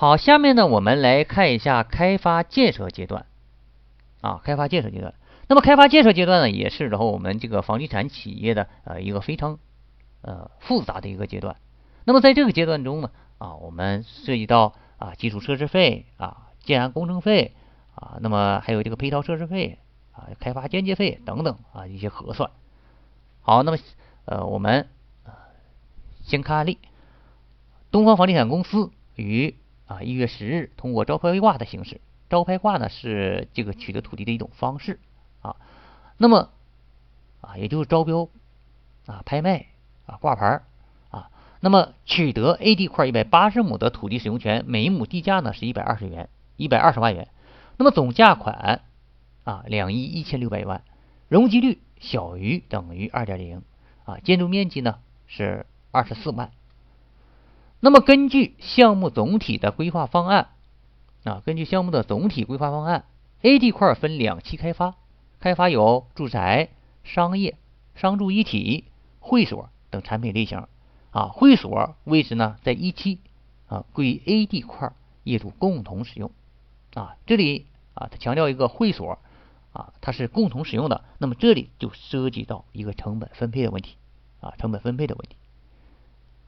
[0.01, 3.27] 好，下面呢，我们来看一下开发建设阶段
[4.23, 5.13] 啊，开发建设阶段。
[5.47, 9.59] 那么，开发建设阶段呢，也是然后我们这个房地产企业的呃一个非常
[10.23, 11.57] 呃复杂的一个阶段。
[12.07, 17.53] 那么，在这个阶段中呢，啊，我们涉及到啊基础设施费啊、建安工程费
[17.95, 19.79] 啊，那么还有这个配套设施费
[20.13, 22.51] 啊、开发间接费等等啊一些核算。
[23.43, 23.77] 好，那么
[24.25, 24.89] 呃，我们
[26.23, 26.79] 先看案例：
[27.91, 29.57] 东方房地产公司与
[29.90, 35.00] 啊，一月十日通过招拍挂的形式，招拍挂呢是这个取得土地的一种方式
[35.42, 35.57] 啊。
[36.16, 36.50] 那么
[37.40, 38.29] 啊，也就是招标
[39.07, 39.66] 啊、拍卖
[40.07, 40.61] 啊、挂牌
[41.11, 41.29] 啊。
[41.59, 47.26] 那么取得 A 地块一百八十亩的土地使用权，每一亩地价呢是一百二十元，一百二十万元。
[47.76, 48.83] 那么总价款
[49.42, 50.85] 啊两亿一千六百万，
[51.26, 53.64] 容积率小于等于二点零
[54.05, 56.53] 啊，建筑面积呢是二十四万。
[57.81, 60.49] 那么根据项目总体的规划方案
[61.25, 63.05] 啊，根据项目的总体规划方案
[63.43, 64.95] ，A 地块分两期开发，
[65.40, 66.69] 开发有住宅、
[67.05, 67.57] 商业、
[67.95, 68.85] 商住一体、
[69.19, 70.66] 会所等产品类型
[71.11, 71.29] 啊。
[71.29, 73.19] 会所位置呢在一期
[73.66, 74.93] 啊，归 A 地块
[75.25, 76.31] 业主共同使用
[76.95, 77.16] 啊。
[77.27, 79.19] 这里啊，他强调一个会所
[79.73, 81.05] 啊，它是共同使用的。
[81.19, 83.97] 那么这里就涉及到一个成本分配的问题
[84.40, 85.37] 啊，成本分配的问题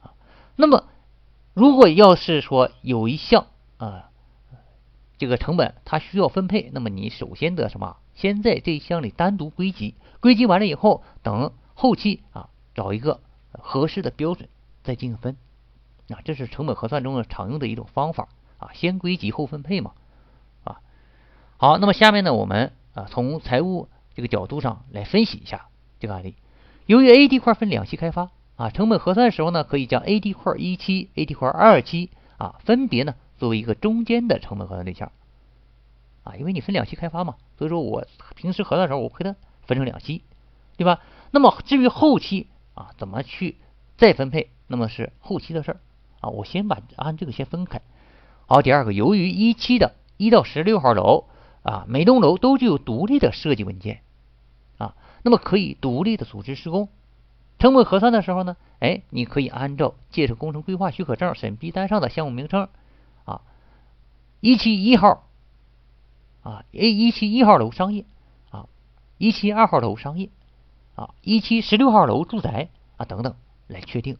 [0.01, 0.13] 啊。
[0.55, 0.85] 那么
[1.53, 3.45] 如果要是说有一项
[3.77, 4.09] 啊，
[5.19, 7.97] 这个成本它需要分配，那么你首先得什么？
[8.15, 13.19] 先在这一项里单独归集，归集完了以后，等后期啊找一个
[13.51, 14.49] 合适的标准
[14.83, 15.37] 再进行分。
[16.09, 19.93] 啊，这是成本核算中的常用的一种方法啊，先归集后分配嘛。
[20.63, 20.81] 啊，
[21.57, 25.67] 好，那么下面呢，我们啊从财务这个角度上来分析一下
[25.99, 26.35] 这个案例。
[26.87, 28.31] 由于 A 地块分两期开发。
[28.55, 35.11] 啊，成本核算的时候呢，可以将 A D 块一期、A D 块二期啊，分别呢作为一个中间的成本核算对象
[36.23, 40.21] 啊，因为你分两期开发嘛，所以说我平时核算的时候，我给它分成两期，
[40.77, 41.01] 对吧？
[41.31, 43.57] 那么至于后期啊，怎么去
[43.97, 45.79] 再分配，那么是后期的事儿
[46.19, 47.81] 啊，我先把按这个先分开。
[48.45, 51.25] 好，第二个，由于一期的一到十六号楼
[51.63, 54.01] 啊，每栋楼都具有独立的设计文件
[54.77, 56.89] 啊，那么可以独立的组织施工。
[57.63, 62.67] 成本核算的时候呢，哎，你可以按照建设工程规划许可证审批单上的项目名称
[63.23, 63.39] 啊，
[64.41, 65.29] 一期一号
[66.41, 68.03] 啊，A 一期一号楼商业
[68.49, 68.67] 啊
[69.17, 70.29] 一期二号楼商业
[70.95, 73.33] 啊，一期十六号楼住宅啊等等
[73.67, 74.17] 来确定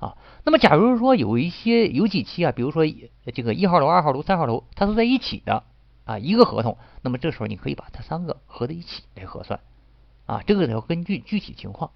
[0.00, 0.18] 啊。
[0.42, 2.84] 那么，假如说有一些有几期啊，比如说
[3.32, 5.62] 这个一号楼、二号楼、三号楼，它都在一起的
[6.06, 9.60] 啊，一个合同，那么这时候你可以把它三个合在一起来核算
[10.26, 11.92] 啊，这个要根据具体情况。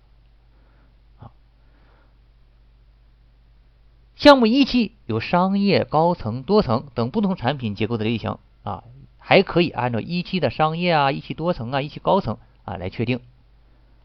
[4.17, 8.85] 项目一期有商业、高层、多层等不同产品结构的类型啊，
[9.19, 13.21] 还可以按照一期的商业啊、一期多层啊、一期高层啊来确定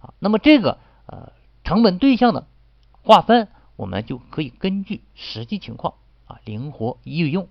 [0.02, 0.14] 啊。
[0.18, 1.32] 那么这个呃
[1.64, 2.48] 成本对象的
[3.04, 5.94] 划分，我们就可以根据实际情况
[6.26, 7.48] 啊灵活运用。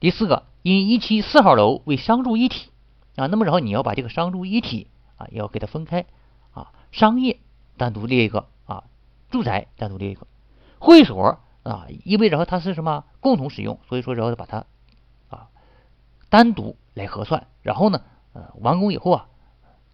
[0.00, 2.70] 第四个，因一期四号楼为商住一体
[3.16, 6.04] 啊，那么然后你要把这个商住一体啊要给它分开
[6.52, 7.38] 啊，商业
[7.78, 8.84] 单独列一个啊，
[9.30, 10.26] 住宅单独列一个。
[10.84, 14.66] 会所啊，意味着它是什么共同使用，所以说然后把它
[15.30, 15.48] 啊
[16.28, 18.02] 单独来核算，然后呢，
[18.34, 19.28] 呃，完工以后啊，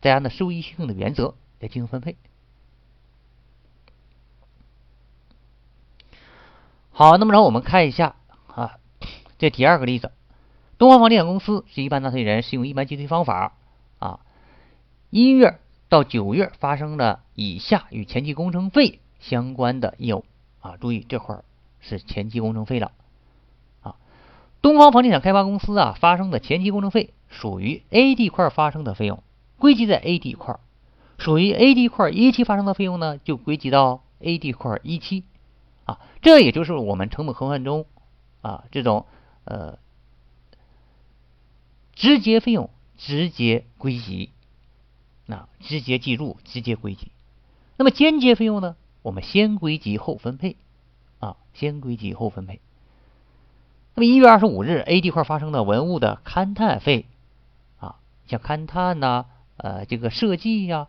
[0.01, 2.17] 再按照收益性的原则来进行分配。
[6.91, 8.17] 好，那么然后我们看一下
[8.49, 8.81] 啊，
[9.39, 10.11] 这第二个例子，
[10.77, 13.57] 东方房地产公司是一般纳税人适用一般计税方法
[14.01, 14.19] 啊，
[15.11, 20.25] 一月到九月发生的以下与前期工程费相关的业务。
[20.61, 21.45] 啊，注意这块儿
[21.81, 22.93] 是前期工程费了
[23.83, 23.97] 啊。
[24.63, 29.23] 东方房地产开发公司啊发生的前期工程费属于 A 地块发生的费用，
[29.59, 30.61] 归集在 A 地块；
[31.19, 35.25] 属于 A 地块一期发生的费用呢，就归集到 A 地块一期
[35.85, 35.99] 啊。
[36.21, 37.87] 这也就是我们成本核算中
[38.43, 39.07] 啊这种
[39.45, 39.79] 呃
[41.95, 42.69] 直接费用
[42.99, 44.31] 直接归集，
[45.25, 47.11] 那直接计入直接归集。
[47.77, 48.77] 那么间接费用呢？
[49.03, 50.57] 我们先归集后分配，
[51.21, 52.61] 啊，先归集后分配。
[53.95, 57.07] 那么一月二十五日，A 地块发生的文物的勘探费，
[57.79, 59.25] 啊，像勘探呐，
[59.57, 60.87] 呃，这个设计呀，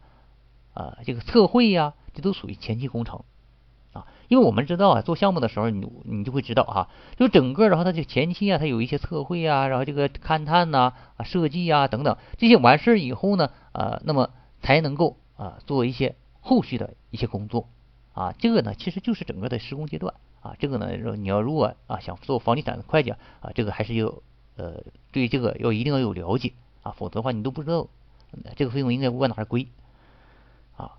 [0.73, 3.23] 呃，这个测绘呀，这都属于前期工程，
[3.93, 17.67] 啊，因为我们知道啊，做项目的时候，你你就会知道哈，就整个然后它就前期啊，它有一些测绘啊，然后这个勘探呐，啊，设计啊等等，这些完事以后呢，呃，那么才能够啊做一些后续的一些工作。
[18.13, 20.55] 啊，这个呢，其实就是整个的施工阶段啊。
[20.59, 24.13] 这个呢，说你要如果啊想做房地产的会计啊，这个还是要
[24.57, 27.87] 呃对这个要一定要有了解啊，否则的话你都不知道
[28.55, 29.67] 这个费用应该往哪儿归
[30.75, 30.93] 啊。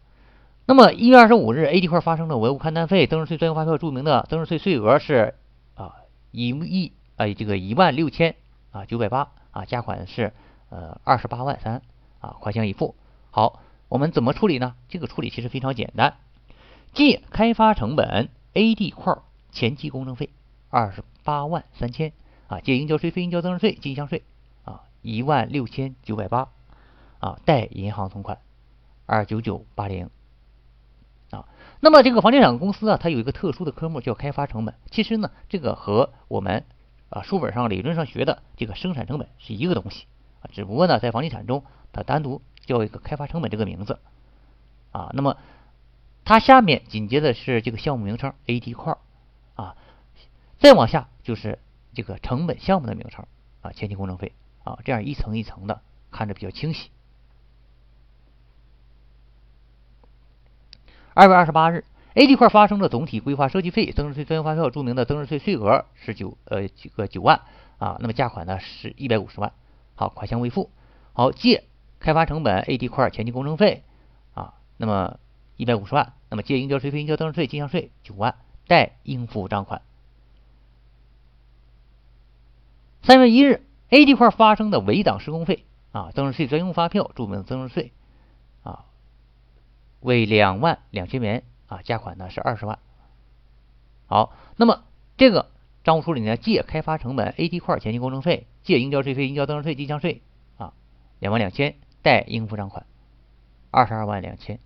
[0.66, 5.34] 那么一月二十五日，A 地块发生了文物勘探费、增值税专用发票注明的增值税税额是
[5.74, 5.96] 啊
[6.30, 8.36] 一亿啊这个一万六千
[8.70, 10.32] 啊九百八啊，价款是
[10.70, 11.82] 呃二十八万三
[12.20, 12.94] 啊，款项已付。
[13.30, 14.74] 好，我们怎么处理呢？
[14.88, 16.14] 这个处理其实非常简单。
[16.92, 19.14] 借开发成本 A D 块
[19.50, 20.30] 前期工程费
[20.70, 22.12] 二十八万三千
[22.48, 24.22] 啊，借应交税费应交增值税进项税
[24.64, 26.48] 啊一万六千九百八
[27.18, 28.38] 啊，贷银行存款
[29.06, 30.10] 二九九八零
[31.30, 31.46] 啊。
[31.80, 34.74] 那么这个房地产公司啊，它有一个特殊的科目叫开发成本。
[34.90, 36.64] 其实呢，这个和我们
[37.08, 40.06] 啊书本上理论上学的这个生产成本是一个东西
[40.42, 43.98] 啊，只不过呢，在房地产中它单独叫一个开发成本这个名字
[44.92, 45.10] 啊。
[45.14, 45.36] 那么
[46.24, 48.96] 它下面紧接着是这个项目名称 A D 块
[49.56, 49.76] 啊，
[50.58, 51.58] 再往下就是
[51.94, 53.26] 这个成本项目的名称
[53.60, 54.32] 啊，前期工程费
[54.62, 55.82] 啊，这样一层一层的
[56.12, 56.90] 看着比较清晰。
[61.12, 67.42] 二月二十八日，A D 块发生的总体规划设计费、增值税专用发票注明的增值税税额是九呃几个九万
[67.78, 69.52] 啊，那么价款呢是一百五十万，
[69.96, 70.70] 好，款项未付。
[71.14, 71.64] 好，借
[71.98, 73.82] 开发成本 A D 块前期工程费
[74.34, 75.18] 啊，那么。
[75.62, 78.34] 一百五十万，那么借应交税费、应交增值税、进项税九万，
[78.66, 79.80] 贷应付账款。
[83.04, 87.92] 三月一日，A 地块发生的围挡施工费啊，增值税专用发票注明增值税
[88.64, 88.86] 啊
[90.00, 92.80] 为两万两千元啊，价款呢是二十万。
[94.08, 94.82] 好，那么
[95.16, 95.48] 这个
[95.84, 100.22] 账务处理呢，借开发成本 A 地块前期工程费，借应交税费、应交增值税、进项税
[100.58, 100.74] 啊
[101.20, 102.84] 两万两千，贷应付账款
[103.70, 104.58] 二十二万两千。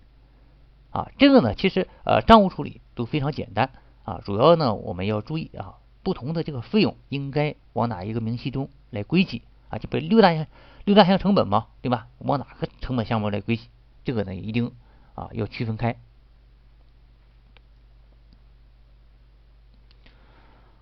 [0.91, 3.69] 啊，这个呢，其实呃，账务处理都非常简单
[4.03, 4.21] 啊。
[4.25, 9.77] 主要呢，我们要注意啊，不同的这个费用应该往哪一个明细中来归集啊？
[9.77, 10.47] 就不六大项
[10.85, 12.07] 六大项成本嘛，对吧？
[12.19, 13.67] 往哪个成本项目来归集？
[14.03, 14.71] 这个呢，一定
[15.13, 15.97] 啊要区分开。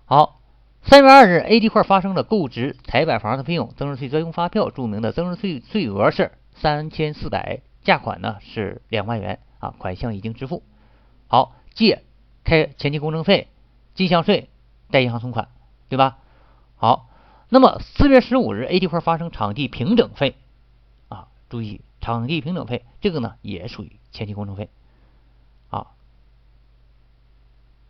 [0.04, 0.40] 好，
[0.84, 9.40] 三月二日，A 地块发生了购置台板房的费用，增值税专用发票注明的增值税税额是三千四百，价款呢是两万元。
[9.70, 10.62] 款项已经支付，
[11.28, 12.02] 好，借
[12.44, 13.48] 开前期工程费、
[13.94, 14.48] 进项税、
[14.90, 15.48] 贷银行存款，
[15.88, 16.18] 对吧？
[16.76, 17.08] 好，
[17.48, 20.36] 那么四月十五日，A 地块发生场地平整费，
[21.08, 24.68] 啊，注意场地平整费，这个呢也属于前期工程费
[25.70, 25.88] 啊。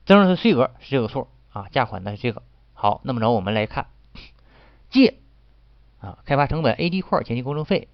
[0.05, 2.43] 增值税税额是这个数啊，价款呢是这个。
[2.75, 3.87] 好，那么着我们来看
[4.91, 5.19] 借
[5.99, 7.89] 啊，开发成本 A 地块前期工程费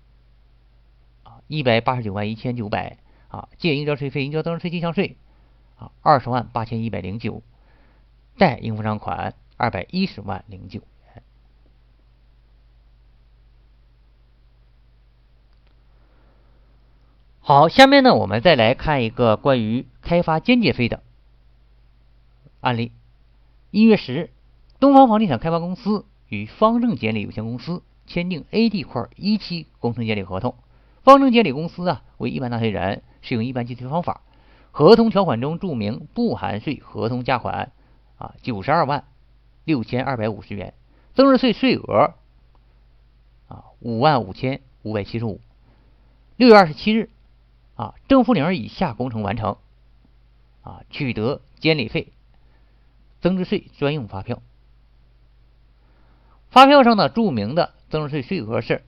[1.23, 2.99] 啊，一百八十九万一千九百
[3.33, 5.17] 啊，借应交税费、应交增值税进项税
[5.79, 7.43] 啊，二十万八千一百零九，
[8.37, 10.83] 贷应付账款二百一十万零九。
[17.41, 21.03] 好，下面呢，我们再来看一个关于开发间接费的
[22.61, 22.93] 案例。
[23.71, 24.31] 一月十日，
[24.79, 30.55] 东方房地产开发公司与方正监理有限公司签订 A 地块一期工程监理合同。
[31.03, 34.21] 方正监理公司啊为一般纳税人，适用一般计税方法。
[34.71, 37.73] 合同条款中注明不含税合同价款
[38.19, 39.05] 啊九十二万
[39.65, 40.75] 六千二百五十元，
[41.15, 42.15] 增值税税额
[43.49, 45.41] 啊五万五千五百七十五。
[46.37, 47.09] 六月二十七日。
[47.75, 49.57] 啊，正负零以下工程完成，
[50.61, 52.13] 啊，取得监理费、
[53.23, 54.43] 增值税专用发票。
[56.51, 58.85] 发票上呢注明的增值税税额是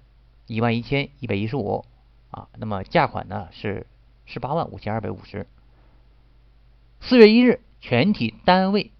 [0.46, 1.86] 一万一千一百一十五，
[2.30, 3.86] 啊，那么价款呢是
[4.24, 5.46] 十八万五千二百五十。
[7.00, 8.90] 四月一日，全体单位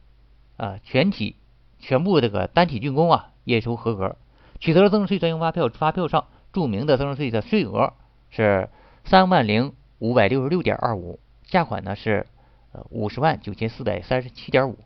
[0.57, 1.37] 啊，全体
[1.79, 4.16] 全部这个单体竣工啊，验收合格，
[4.61, 7.95] 取得了增值税专用发票，发票上注明的增值税的税额
[8.31, 8.68] 是
[9.05, 9.75] 三万零。
[10.01, 12.27] 五百六十六点二五，价款呢是
[12.72, 14.79] 呃五十万九千四百三十七点五。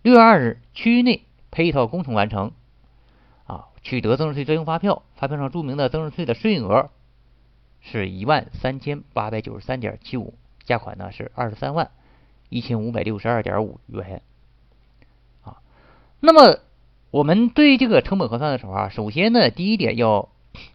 [0.00, 2.52] 六月二日，区域内配套工程完成，
[3.44, 6.90] 啊，取得增值税专用发票，发票上注明的增值税的税额
[7.80, 11.90] 是一万三千八百九十三点七五，价款呢是二十三万
[12.48, 14.22] 一千五百六十二点五元。
[15.42, 15.58] 啊，
[16.20, 16.58] 那么
[17.10, 20.28] 我们对这个成本核算的时候啊，首先呢，第一点要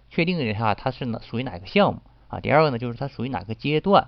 [0.09, 2.01] 确定一下它是呢属于哪个项目。
[2.29, 4.07] 啊，第二个呢，就是它属于哪个阶段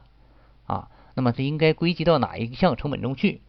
[0.65, 0.89] 啊？
[1.13, 3.41] 那么它应该归集到哪一项成本中去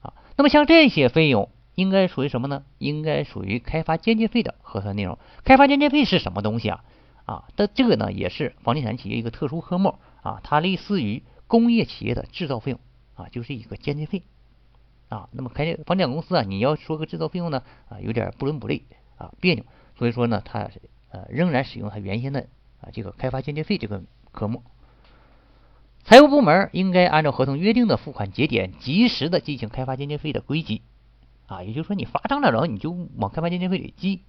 [0.00, 0.14] 啊？
[0.36, 2.64] 那么像这些费用应该属于什么呢？
[2.78, 5.18] 应该属于开发间接费的核算内容。
[5.44, 6.84] 开发间接费是什么东西啊？
[7.28, 12.80] 啊，但这个呢也是房地产企业一个特殊科目啊，它类似于工业企业的制造费用
[13.16, 14.22] 啊，就是一个间接费
[15.10, 15.28] 啊。
[15.32, 18.84] 那么开房地产公司啊，你要说个制造费用呢啊，有点不伦不类
[19.18, 19.64] 啊，别扭。
[19.98, 20.70] 所以说呢，它
[21.10, 22.46] 呃仍然使用它原先的。
[22.80, 24.62] 啊，这个开发间接费这个科目，
[26.04, 30.82] 财务部门应该按照合同约定的付款节点，及时的进行开发间接费的归集。
[31.46, 34.22] 啊，也就是说你发账了，然后你就往开发间接费里记。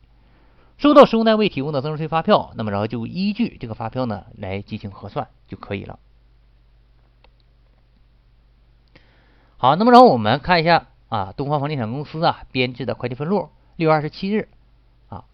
[0.80, 6.00] 收到施工单位提供的增值税发票，那么然后就依据这个发票呢来进行核算就可以了。
[9.58, 14.50] 好，那么然后我们看一下啊，东方房地产公司啊编制的会计分录，六月二十七日
[15.10, 15.26] 啊，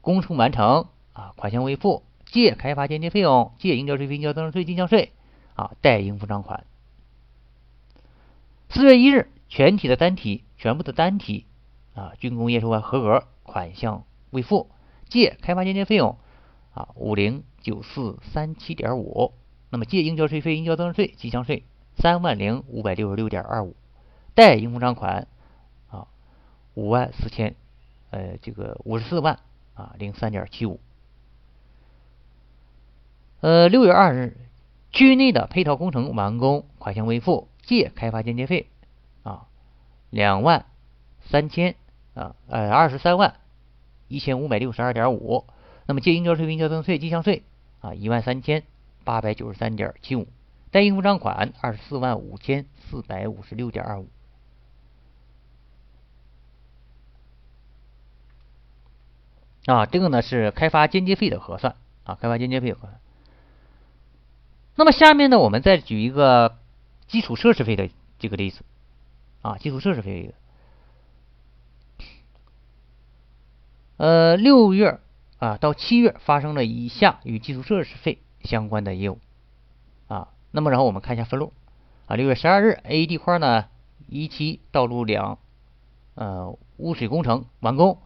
[0.00, 0.86] 工程完成。
[1.14, 5.10] 啊，款项未付，借开发间接费用，借应交税费、应交增值税进项税，
[5.56, 6.64] 啊，贷应付账款。
[8.70, 11.44] 四月一日，全体的单体，全部的单体，
[11.96, 14.70] 啊，竣工验收完合格，款项未付，
[15.08, 16.18] 借开发间接费用，
[16.72, 19.32] 啊，五零九四三七点五，
[19.70, 21.64] 那么借应交税费、应交增值税进项税
[21.96, 23.74] 三万零五百六十六点二五，
[24.34, 25.26] 贷应付账款，
[25.88, 26.06] 啊，
[26.74, 27.56] 五万四千，
[28.10, 29.40] 呃，这个五十四万，
[29.74, 30.80] 啊，零三点七五。
[33.40, 34.36] 呃，六月二日，
[34.90, 38.68] 区内的配套工程完工，款项未付，借开发间接费
[39.22, 39.46] 啊，
[40.10, 40.66] 两万
[41.20, 41.76] 三千
[42.14, 43.36] 啊，呃，二十三万
[44.08, 45.46] 一千五百六十二点五。
[45.86, 47.44] 那么借应交税、应交增税进项税
[47.80, 48.64] 啊，一万三千
[49.04, 50.26] 八百九十三点七五。
[50.70, 54.08] 贷应付账款二十四万五千四百五十六点二五。
[59.64, 63.00] 啊，这个呢是开发间接费的核算啊，开发间接费核算。
[64.76, 66.58] 那么下面呢，我们再举一个
[67.06, 67.88] 基础设施费的
[68.18, 68.62] 这个例子
[69.40, 70.34] 啊，基础设施费。
[73.98, 75.00] 呃，六月
[75.38, 79.18] 啊到七月发生了以下与基础设施费相关的业务
[80.06, 80.28] 啊。
[80.52, 81.52] 那么然后我们看一下分录
[82.06, 83.66] 啊，六月十二日，A 地块呢
[84.08, 85.38] 一期道路两
[86.14, 87.98] 呃污水工程完工，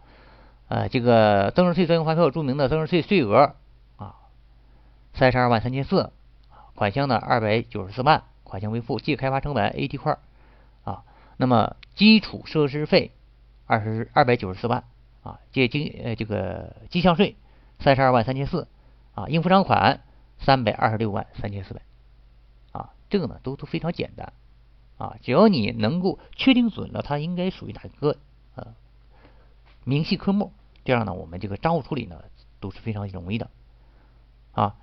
[0.67, 3.53] 呃这个增值税专用发票注明的增值税税额
[3.97, 4.15] 啊
[5.13, 6.11] 三十二万三千四。
[6.75, 10.17] 款项呢二百九十四万，款项未付，借开发成本 A 地块
[10.83, 11.03] 啊，
[11.37, 13.11] 那么基础设施费
[13.67, 14.83] 二十二百九十四万
[15.23, 17.35] 啊，借经呃这个进项税
[17.79, 18.67] 三十二万三千四
[19.15, 20.01] 啊，应付账款
[20.37, 21.81] 三百二十六万三千四百
[22.73, 24.33] 啊，这个呢都都非常简单
[24.97, 28.17] 啊，只要你能够确定准了它应该属于哪个
[28.55, 28.75] 呃
[29.85, 30.51] 明细科目，
[30.83, 32.21] 这样呢我们这个账务处理呢
[32.59, 33.49] 都是非常容易的
[34.51, 34.75] 啊。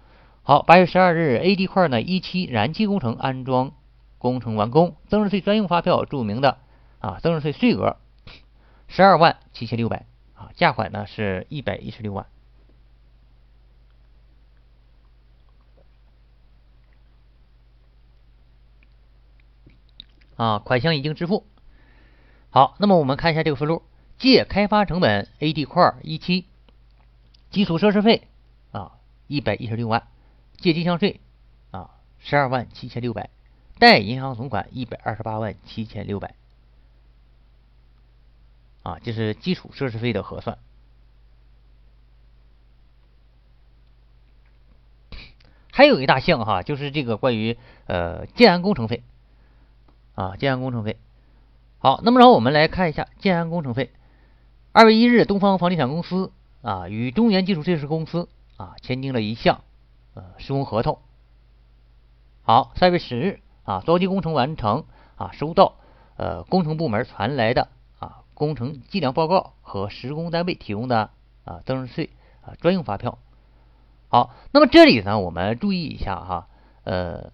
[0.43, 3.72] 好，八月十二日，A D 块呢一期燃气工程安装
[4.16, 6.57] 工程完工，增值税专用发票注明的
[6.99, 7.99] 啊，增值税税额
[8.88, 10.07] 十二万七千六百
[10.41, 12.24] 啊，价款呢是一百一十六万
[20.36, 21.47] 啊，款项已经支付。
[22.49, 23.82] 好，那么我们看一下这个分录，
[24.16, 26.47] 借开发成本 A D 块一期，
[27.51, 28.26] 基础设施费
[28.72, 28.93] 啊
[29.26, 30.09] 一百一十六万。
[30.57, 31.20] 借进项税
[31.70, 33.28] 啊，十二万七千六百；
[33.78, 36.34] 贷银行存款一百二十八万七千六百。
[38.83, 40.59] 啊，这是基础设施费的核算。
[45.72, 47.57] 还有一大项哈，就是这个关于
[47.87, 49.03] 呃建安工程费
[50.14, 50.99] 啊，建安工程费。
[51.78, 53.91] 好，那么然后我们来看一下建安工程费。
[54.72, 59.62] 二月一日，东方房地产公司啊与中原基础设施公司啊签订了一项。
[60.12, 60.99] 呃，施工合同。
[62.43, 64.85] 好，三月十日啊，着机工程完成
[65.16, 65.76] 啊，收到
[66.16, 67.68] 呃工程部门传来的
[68.41, 71.11] 工程计量报告和施工单位提供的
[71.45, 72.11] 啊增值税
[72.41, 73.18] 啊专用发票。
[74.09, 76.49] 好，那么这里呢，我们注意一下哈，
[76.84, 77.32] 呃，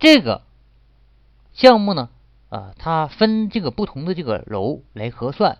[0.00, 0.42] 这个
[1.52, 2.10] 项目呢
[2.48, 5.58] 啊，它分这个不同的这个楼来核算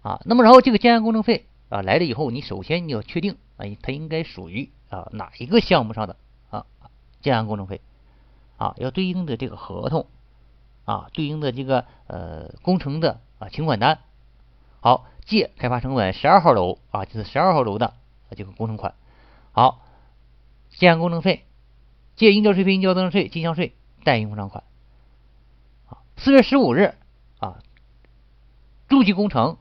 [0.00, 0.20] 啊。
[0.24, 4.70] 那么然后这个建安工程费啊来了以后，你首先你要确定啊，它应该属于。
[4.90, 6.16] 啊，哪一个项目上的
[6.50, 6.66] 啊
[7.20, 7.80] 建安工程费
[8.56, 10.08] 啊，要对应的这个合同
[10.84, 13.98] 啊，对应的这个呃工程的啊请款单。
[14.78, 17.94] 好，借开发成本十二号楼啊，就是十二号楼的
[18.36, 18.94] 这个工程款。
[19.50, 19.82] 好，
[20.70, 21.44] 建安工程费，
[22.14, 23.74] 借应交税费、应交增值税、进项税、
[24.04, 24.62] 贷应付账款。
[25.88, 26.94] 啊，四月十五日
[27.40, 27.58] 啊，
[28.88, 29.56] 筑基工程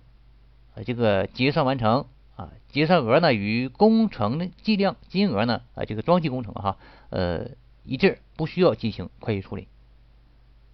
[0.76, 2.06] 啊这个结算完成。
[2.36, 6.78] 啊，结算额呢与工程的计量金额呢啊，这个装机工程哈
[7.10, 7.50] 呃
[7.84, 9.68] 一致，不需要进行会计处理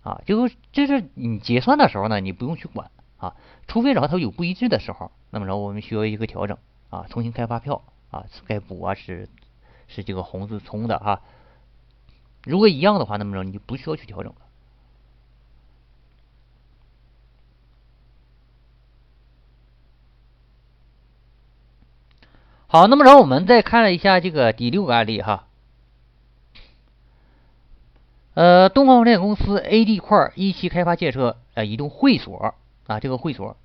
[0.04, 0.22] 啊。
[0.28, 3.36] 就是这是你结算的时候呢，你不用去管啊，
[3.68, 6.58] 除非然后它有不一致的时候，那么然后我们需要一个调整
[6.90, 9.30] 啊，重新开发票啊，该补啊是
[9.88, 11.22] 是这个红字冲的哈。
[12.44, 14.38] 如果一样的话，那么着你就不需要去调整了。
[22.68, 25.48] 好，那么然后我们再看了一下这个第六个案例哈，
[28.34, 32.56] 呃，东方房地产公司 A 地块一期开发建设呃一栋会所
[32.88, 33.58] 啊，这个会所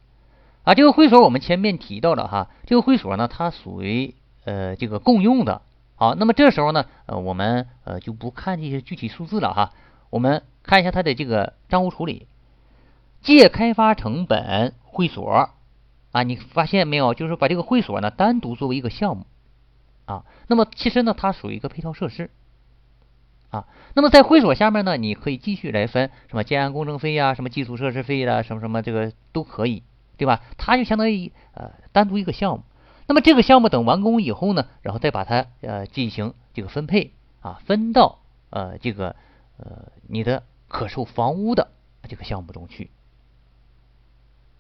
[0.65, 4.15] 啊，这个会所我们前面提到了哈，这个会所呢它属于
[4.45, 5.63] 呃这个共用的。
[5.97, 9.73] 好，那么这时候呢呃我们呃就不看这些具体数字了哈，
[10.11, 12.27] 我们看一下它的这个账户处理，
[13.23, 15.51] 借开发成本会所。
[16.13, 17.15] 啊，你发现没有？
[17.15, 19.27] 就是把这个会所呢单独作为一个项目
[20.07, 20.25] 啊。
[20.49, 22.31] 那么其实呢，它属于一个配套设施
[23.51, 23.67] 啊。
[23.95, 29.83] 那么在会所下面呢，你可以继续来分什么建安工程费呀、什么基础设施费啦、什么什么这个都可以，
[30.17, 30.41] 对吧？
[30.57, 32.65] 它就相当于呃单独一个项目。
[33.07, 38.21] 那么这个项目等完工以后呢，然后再把它呃进行这个分配啊，分到
[38.51, 39.17] 呃这个
[39.57, 41.73] 呃你的可售房屋的
[42.09, 42.91] 这个项目中去。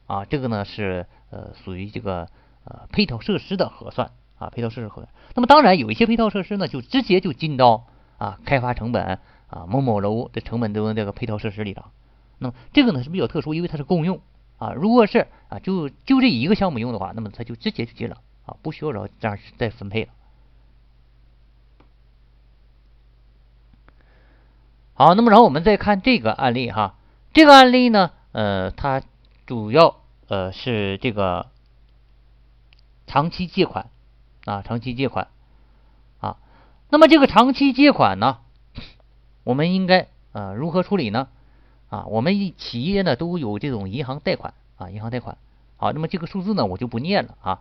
[0.06, 2.28] 啊，这个呢是呃属于这个
[2.64, 5.08] 呃配套设施的核算啊，配套设施核算。
[5.36, 7.86] 那么当然有一些配套设施呢，就直接就进到
[8.20, 9.18] 啊开发成本
[9.48, 11.90] 啊某某楼的成本都在这个配套设施里了。
[12.38, 14.20] 那么这个呢是比较特殊，因为它是共用
[14.58, 14.72] 啊。
[14.72, 20.10] 如果是啊就就这一个项目用的话，那么它就直接就进了啊，不需要然后这样再分配了。
[24.94, 26.94] 好，那么然后我们再看这个案例哈，
[27.32, 29.02] 这个案例呢，呃，它
[29.46, 29.96] 主要。
[30.28, 31.50] 呃，是这个
[33.08, 33.90] 长期借款
[34.44, 35.26] 啊，长期借款。
[36.90, 38.38] 那么这个长期借款呢，
[39.44, 41.28] 我们应该呃如何处理呢？
[41.88, 45.38] 啊，我们企业呢都有这种银行贷款啊，银行贷款。
[45.76, 47.60] 好，那么这个数字呢我就不念了啊。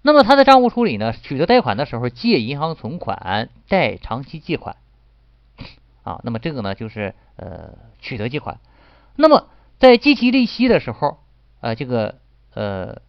[0.00, 4.76] 那么它的账户处理呢，取得贷款的时候借银行存款贷长期借款
[6.02, 6.20] 啊。
[6.24, 8.58] 那么这个呢就是呃取得借款。
[9.16, 9.48] 那么
[9.78, 11.18] 在计提利息的时候。
[11.64, 12.16] 呃，这个
[12.54, 13.00] 呃，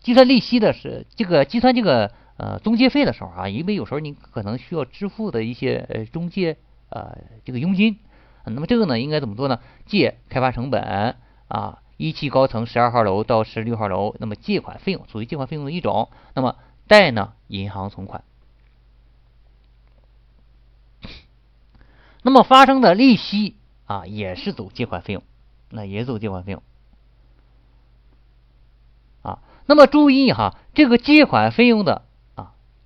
[0.00, 6.56] 计算利息的是这个计算这个呃中介费的时候啊，因为有时候你可能需要支付的一些呃中介
[6.88, 7.98] 呃这个佣金，
[8.46, 9.60] 那么这个呢应该怎么做呢？
[9.84, 11.16] 借开发成本
[11.48, 18.22] 啊，一期高层十二号楼到十六号楼，那么借款费用属于借款费用的一种，那么贷呢银行存款，
[22.22, 25.22] 那么发生的利息啊也是走借款费用，
[25.70, 26.62] 那也走借款费用
[29.22, 29.40] 啊。
[29.66, 32.06] 那么注意哈，这个借款费用的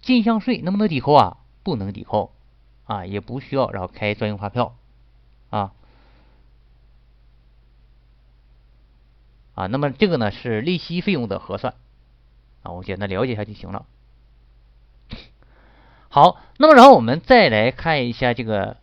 [0.02, 1.38] 进项税能不能抵扣啊？
[1.62, 2.32] 不能抵扣
[2.84, 4.76] 啊，也不需要然后开专用发票
[5.50, 5.72] 啊
[9.54, 9.66] 啊。
[9.68, 11.74] 那么这个呢是利息费用的核算
[12.64, 13.86] 啊，我简单了解一下就行了。
[16.08, 18.76] 好，那么然后我们再来看一下这个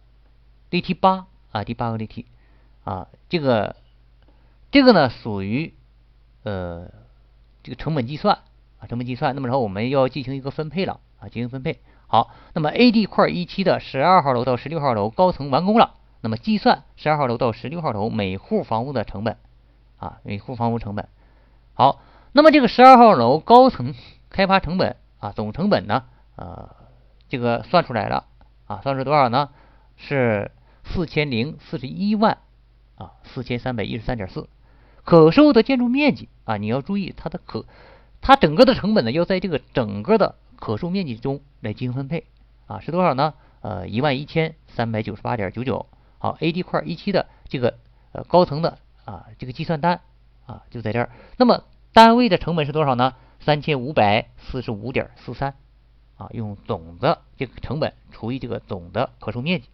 [0.70, 2.26] 例题八啊，第八个例题
[2.86, 3.76] 啊，这个
[4.72, 5.74] 这个呢属于
[6.44, 6.90] 呃
[7.62, 8.40] 这个成本计算
[8.80, 9.36] 啊，成本计算。
[9.36, 11.80] 那么然后我们要进行一个分配了啊，进行分配。
[12.08, 19.38] 好，那么 A D 块一期的十二号楼到十六号楼高层完工了，那么计算十二号楼到十六号楼每户房屋的成本
[19.98, 21.08] 啊，每户房屋成本。
[21.74, 22.02] 好，
[22.32, 23.94] 那么这个十二号楼高层
[24.30, 26.04] 开发成本啊，总成本呢，
[26.36, 26.70] 呃。
[27.32, 28.26] 这个算出来了
[28.66, 29.50] 啊，算是多少呢？
[29.98, 30.50] 是
[30.84, 32.40] 四千零四十一万
[32.98, 34.50] 啊，四千三百一十三点四。
[35.04, 37.66] 可收的建筑面积啊，你要注意它的可，
[38.20, 42.26] 它整个的成本呢，要在这个整个的可售面积中来进行分配
[42.68, 43.34] 啊，是多少呢？
[43.62, 45.86] 呃，一万一千三百九十八点九九。
[46.18, 47.78] 好，A D 块一期的这个
[48.12, 50.02] 呃高层的啊这个计算单
[50.46, 51.10] 啊就在这儿。
[51.38, 53.16] 那么单位的成本是多少呢？
[53.40, 55.56] 三千五百四十五点四三。
[56.18, 59.70] 啊，用总的这个成本除以这个总的可售面积。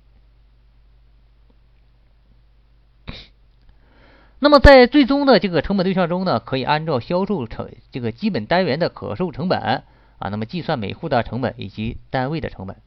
[4.38, 9.84] 那么在最终的这个成本对象中呢，可以按照销售成这个基本单元的可售成本
[10.20, 12.78] 啊，那么计算每户的成本以及单位的成本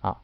[0.00, 0.18] 啊。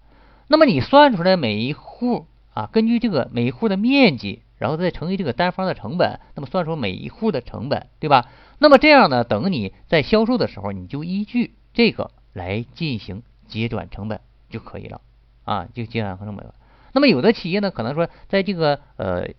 [0.48, 8.28] 那么你算出来每一户啊，根据这个每一户的面积，然后再乘以这个单方的成本，那么算出每一户的成本，对吧？
[8.58, 12.10] 那么这样呢，等你在销售的时候，你就依据这个。
[12.32, 15.00] 来进行结转成本就可以了
[15.44, 16.54] 啊，就结转成本了。
[16.92, 19.30] 那么有的企业呢，可能说在这个呃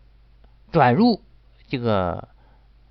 [0.74, 1.22] 转入
[1.70, 2.28] 这个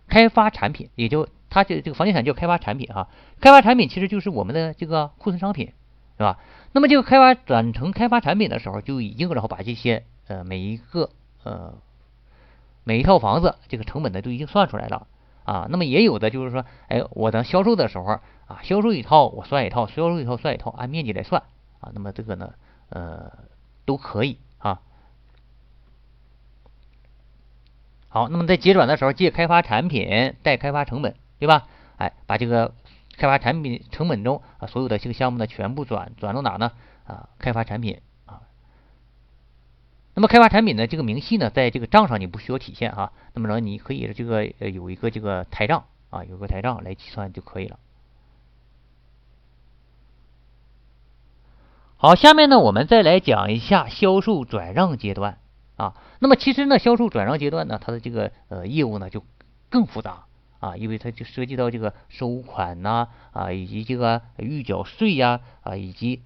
[0.09, 3.09] 开发产品，也就它这这个房地产叫开发产品哈，
[3.41, 5.75] 开发产品其实就是我们的这个库存商品，
[6.17, 6.39] 是吧？
[6.73, 11.11] 那么这个开发转成开发产品的时候，就已经然后把这些呃每一个
[11.43, 11.75] 呃
[12.85, 15.07] 每一套房子这个成本呢都已经算出来了
[15.45, 15.67] 啊。
[15.69, 18.21] 那么也有的就是说，哎，我等销售的时候。
[18.51, 21.45] 啊，销售一套我算一套，销售一套算一套，按面积来算
[21.79, 21.93] 啊。
[21.95, 22.53] 那么这个呢，
[22.89, 23.31] 呃，
[23.85, 24.81] 都可以啊。
[28.09, 31.67] 好，那么在结转的时候，借开发产品贷开发成本，对吧？
[31.97, 32.75] 哎，把这个
[33.17, 36.73] 开发产品成本中啊所有的这个项目呢全部转转到哪呢？
[37.05, 38.43] 啊，开发产品啊。
[40.15, 43.13] 那么开发产品的这个明细呢，在这个账上你不需要体现哈。
[43.35, 47.79] 那么呢，你可以这个呃有一个这个台账啊，有个台账来计算就可以了。
[51.97, 55.39] 好，下面呢，我们再来讲一下销售转让阶段
[55.77, 55.95] 啊。
[56.19, 59.25] 那么其实呢，销售转让阶段呢，它的这个呃业务呢就
[59.69, 60.25] 更复杂
[60.61, 66.23] 啊，因为它就涉及到这个收款呐啊，以及这个预缴税呀啊，以及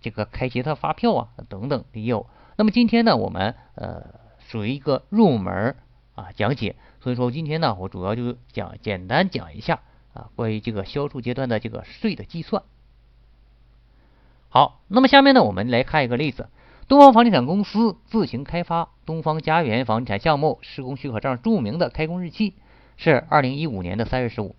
[0.00, 2.26] 这个开其他发票啊等等的业务。
[2.56, 4.04] 那么今天呢，我们呃
[4.38, 5.76] 属于一个入门
[6.14, 9.80] 啊讲解，所以说今天呢，我主要就讲简单讲一下
[10.12, 12.64] 啊关于这个销售阶段的这个税的计算。
[14.48, 16.48] 好，那么下面呢，我们来看一个例子：
[16.88, 22.54] 东方房地产公司自行开发东方家园房地产项目施工许可证注明的开工日期
[22.98, 24.54] 是二零一五年的三月十五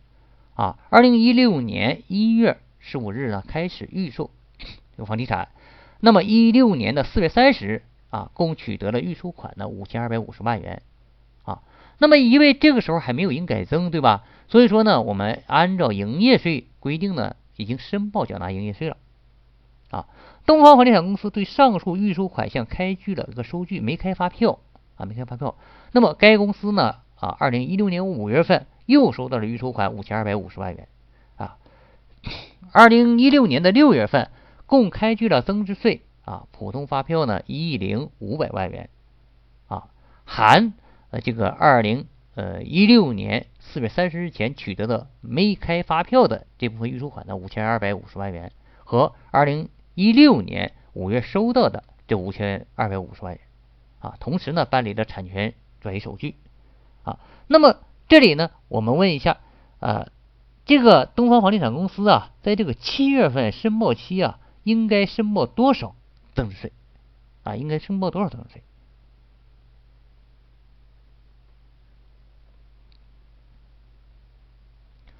[0.56, 4.32] 啊，二零一六年一月十五日呢开始预售
[4.96, 5.50] 这个房地产，
[6.00, 10.82] 那么一六年的四月三十日啊，共取得了预收款呢五千二百五十万元
[11.44, 11.62] 啊，
[11.98, 14.24] 那么因为这个时候还没有营改增，对吧？
[14.48, 18.98] 所以说呢，我们按照营业税规定呢，已经申报缴纳营业税了。
[19.92, 20.06] 啊，
[20.46, 24.60] 东方房地产公司对上述预收款项开具了一个收据，没开发票
[24.96, 25.56] 啊，没开发票。
[25.92, 30.88] 那么该公司呢，啊，二零一六年五月份又收到了预收款五千二百五十万元
[31.36, 31.58] 啊。
[32.72, 34.30] 二零一六年的六月份
[34.66, 38.90] 共开具了增值税啊，普通发票呢一亿零五百万元
[39.68, 39.90] 啊，
[40.26, 40.74] 含
[41.12, 48.52] 呃这个二零呃一六年四月三十日前取得的没开发票的这部分预收款呢五千二百五十万元
[48.84, 49.70] 和二零。
[49.96, 53.42] 一六年五月收到的这五千二百五十万元
[54.00, 56.36] 啊，同时呢办理了产权转移手续
[57.10, 57.20] 啊。
[57.48, 59.38] 那么这里呢，我们问一下
[59.80, 60.08] 啊，
[60.66, 65.96] 这个东方房地产公司啊，在这个七月份申报期啊，应该申报多少
[66.34, 66.74] 增值税
[67.44, 67.56] 啊？
[67.56, 68.64] 应该申报多少增值税？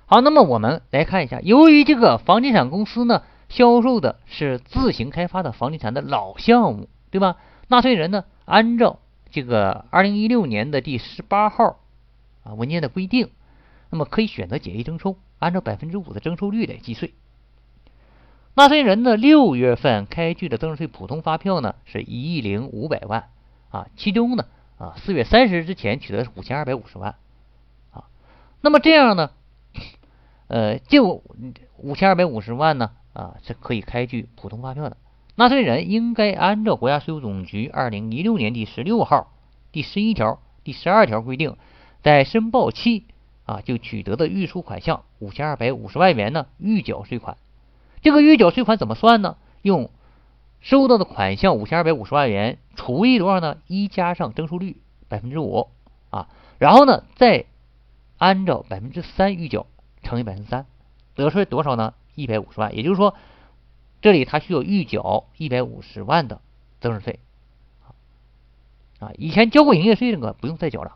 [0.06, 3.24] 好，那么我们来看一下，由于这个房地产公司呢。
[3.50, 7.38] 销售的是自行开发的房地产的老项目，对吧？
[7.68, 9.00] 纳税人呢，按照
[9.32, 11.79] 这个二零一六年的第十八号
[12.56, 13.30] 文件的规定，
[13.90, 17.14] 那么可以选择简易征收，按照百分之五的征收率来计税。
[18.56, 23.30] 纳税人的六月份开具的增值税普通发票呢是一亿零五百万
[23.70, 24.46] 啊，其中呢
[24.78, 27.16] 啊四月三十日之前取得是五千二百五十万
[27.92, 28.06] 啊，
[28.62, 29.32] 那么这样呢，
[30.48, 31.24] 呃，就
[31.78, 34.98] 五千二百五十万呢啊是可以开具普通发票的。
[35.36, 39.32] 纳税人应该按照国家税务总局二零一六年第十六号、
[39.72, 41.56] 第十一条、第十二条规定，
[42.02, 43.06] 在申报期
[43.46, 47.38] 啊就取得的预收款项五千二百五十万元呢预缴税款。
[48.02, 49.38] 这个预缴税款怎么算呢？
[49.62, 49.90] 用
[50.62, 53.58] 收到的款项五千二百五十万元除以多少呢？
[53.68, 54.78] 一加上征收率
[55.08, 55.70] 百分之五
[56.10, 57.46] 啊，然后呢再
[58.18, 59.66] 按照百分之三预缴
[60.04, 60.66] 乘以百分之三，
[61.16, 61.94] 得出来多少呢？
[62.16, 62.76] 一百五十万。
[62.76, 63.16] 也就是说。
[64.02, 66.40] 这里他需要预缴一百五十万的
[66.80, 67.20] 增值税，
[69.00, 70.96] 啊，以前交过营业税那个不用再缴了。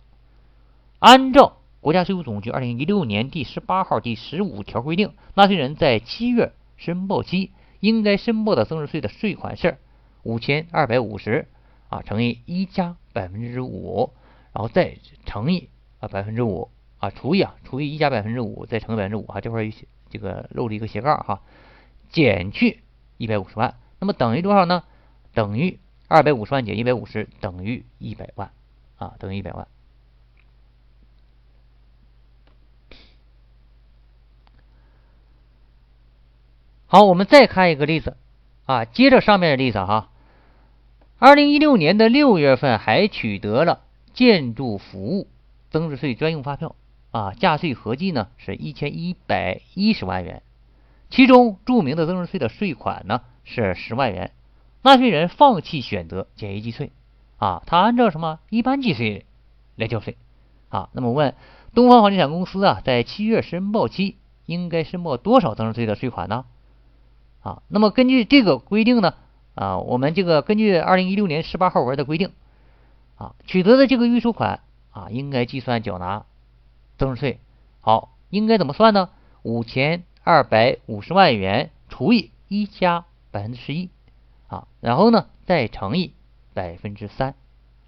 [1.04, 7.52] 按照国家税务总局二零一六年第十八号第十五条规定，纳税人在七月申报期
[7.82, 9.80] 应该申报的增值税的税款是
[10.24, 11.50] 五千二百五十
[11.90, 14.14] 啊乘以一加百分之五，
[14.54, 14.96] 然后再
[15.26, 15.68] 乘以
[16.00, 21.42] 啊百分之五啊除以啊除以一加百分之五再乘以百分之五啊这块有写这个漏了一个斜杠哈，
[22.12, 22.80] 减去。
[23.18, 24.86] 一百五十万，那么等于多少呢？
[25.34, 28.52] 等于二百五十万减一百五十，等于一百万
[28.96, 29.68] 啊，等于一百万。
[36.94, 38.18] 好，我们再看一个例子
[38.68, 40.12] 啊，接着上面的例子哈。
[41.18, 43.80] 二零一六年的六月份还取得了
[44.14, 45.28] 建筑服务
[45.72, 46.76] 增值税专用发票
[47.10, 50.44] 啊，价税合计呢是一千一百一十万元。
[51.10, 54.30] 其中著名的增值税的税款呢是十万元，
[54.84, 56.92] 纳税人放弃选择简易计税
[57.38, 59.26] 啊，他按照什么一般计税
[59.76, 60.16] 来交税
[60.70, 60.90] 啊？
[60.94, 61.34] 那么问
[61.74, 66.46] 东方房地产公司啊，在七月申报期应该申报多少增值税的税款呢？
[67.44, 69.14] 啊，那么根据这个规定呢
[69.54, 72.32] 啊，我们这个根据二零一六年十八号文的规定
[73.18, 76.26] 啊，取得的这个预收款啊，应该计算缴纳
[76.98, 77.40] 增值税。
[77.82, 79.10] 好，应该怎么算呢？
[79.44, 80.04] 五千。
[80.26, 83.90] 二百五十万元除以一加百分之十一
[84.48, 86.14] 啊，然后呢再乘以
[86.54, 87.36] 百分之三，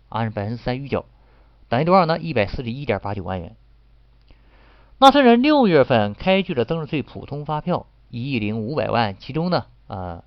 [0.10, 1.06] 按百分之三预缴，
[1.70, 2.20] 等于多少呢？
[2.20, 3.56] 一百四十一点八九万元。
[4.98, 7.86] 纳税人六月份开具的增值税普通发票
[8.16, 10.24] 一亿零五百万，其中呢啊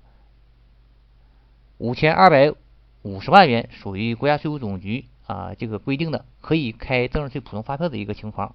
[1.79, 2.53] 五千二百
[3.01, 8.53] 五十万元属于国家税务总局啊这个规定的可以开增值税普通发票的一个情况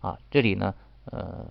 [0.00, 0.74] 啊，这里呢
[1.06, 1.46] 呃。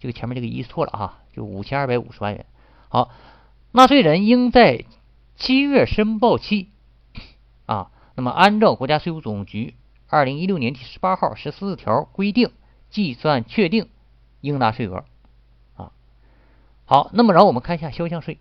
[0.00, 2.44] 这个前面这个一错了哈，就五千二百五十万元。
[2.90, 3.10] 好，
[3.72, 4.84] 纳税人应在
[5.34, 6.68] 七月申报期
[7.64, 9.72] 啊，那么按照国家税务总局
[10.08, 12.52] 二零一六年第十八号十四条规定
[12.90, 13.88] 计算确定
[14.42, 15.06] 应纳税额。
[16.94, 18.38] 好，那么然后我们看一下销项税，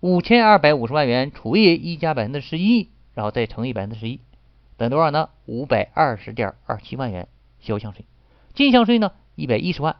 [0.00, 4.20] 五千二百五十万元除以一加百分之十一，然后再乘以百分之十一，
[4.78, 5.28] 等于多少呢？
[5.44, 7.28] 五百二十点二七万元
[7.60, 8.06] 销项税。
[8.54, 9.12] 进项税呢？
[9.34, 9.96] 一百一十万。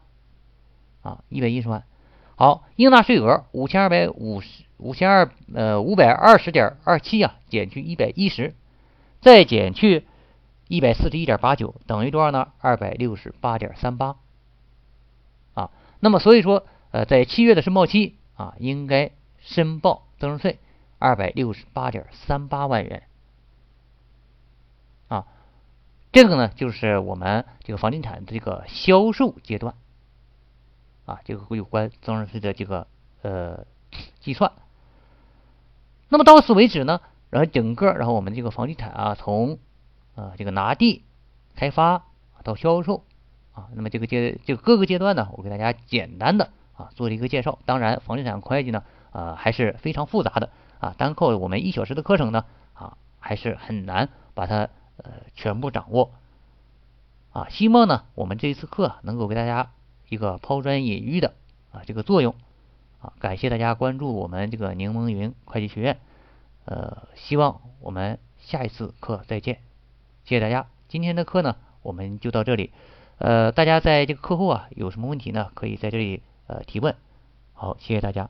[1.03, 1.83] 啊，一百一十万，
[2.35, 8.55] 好，应纳税额五千二百五十五千二呃五百二十点二七啊，减去一百一十，
[9.21, 10.07] 再减去
[10.67, 12.47] 一百四十一点八九，等于多少呢？
[12.61, 14.15] 二百六十八点三八
[15.53, 15.69] 啊。
[15.99, 16.65] 那么所以说，
[16.95, 20.59] 呃，在七月的申报期啊，应该申报增值税
[20.97, 23.03] 二百六十八点三八万元
[25.09, 25.27] 啊。
[26.13, 29.75] 这个呢，就是我们这个房地产的这个销售阶段。
[31.03, 32.87] 啊，这个有关增值税的这个
[33.23, 33.65] 呃
[34.21, 34.53] 计算。
[36.07, 39.59] 那么到此为止呢，然后整个然后我们这个房地产啊，从
[40.15, 41.03] 啊这个拿地、
[41.57, 42.05] 开发
[42.45, 43.03] 到销售
[43.51, 47.59] 啊，那么这个阶这个各个阶段呢，我给大家简单的啊做了一个介绍。
[47.65, 50.49] 当然，房地产会计呢啊还是非常复杂的
[50.79, 56.11] 啊，单靠我们一小时的课程呢啊还是很难把它呃全部掌握
[57.31, 57.47] 啊。
[57.49, 59.71] 希望呢我们这一次课能够给大家。
[60.07, 61.33] 一个抛砖引玉的
[61.71, 62.35] 啊这个作用
[63.01, 65.97] 啊，感谢大家关注我们这个柠檬云会计学院，
[66.65, 69.55] 呃，希望我们下一次课再见，
[70.23, 70.67] 谢谢大家。
[70.87, 72.71] 今天的课呢，我们就到这里，
[73.17, 76.95] 呃，大家在这个课后啊有什么问题呢，可以在这里呃提问。
[77.53, 78.29] 好，谢谢大家。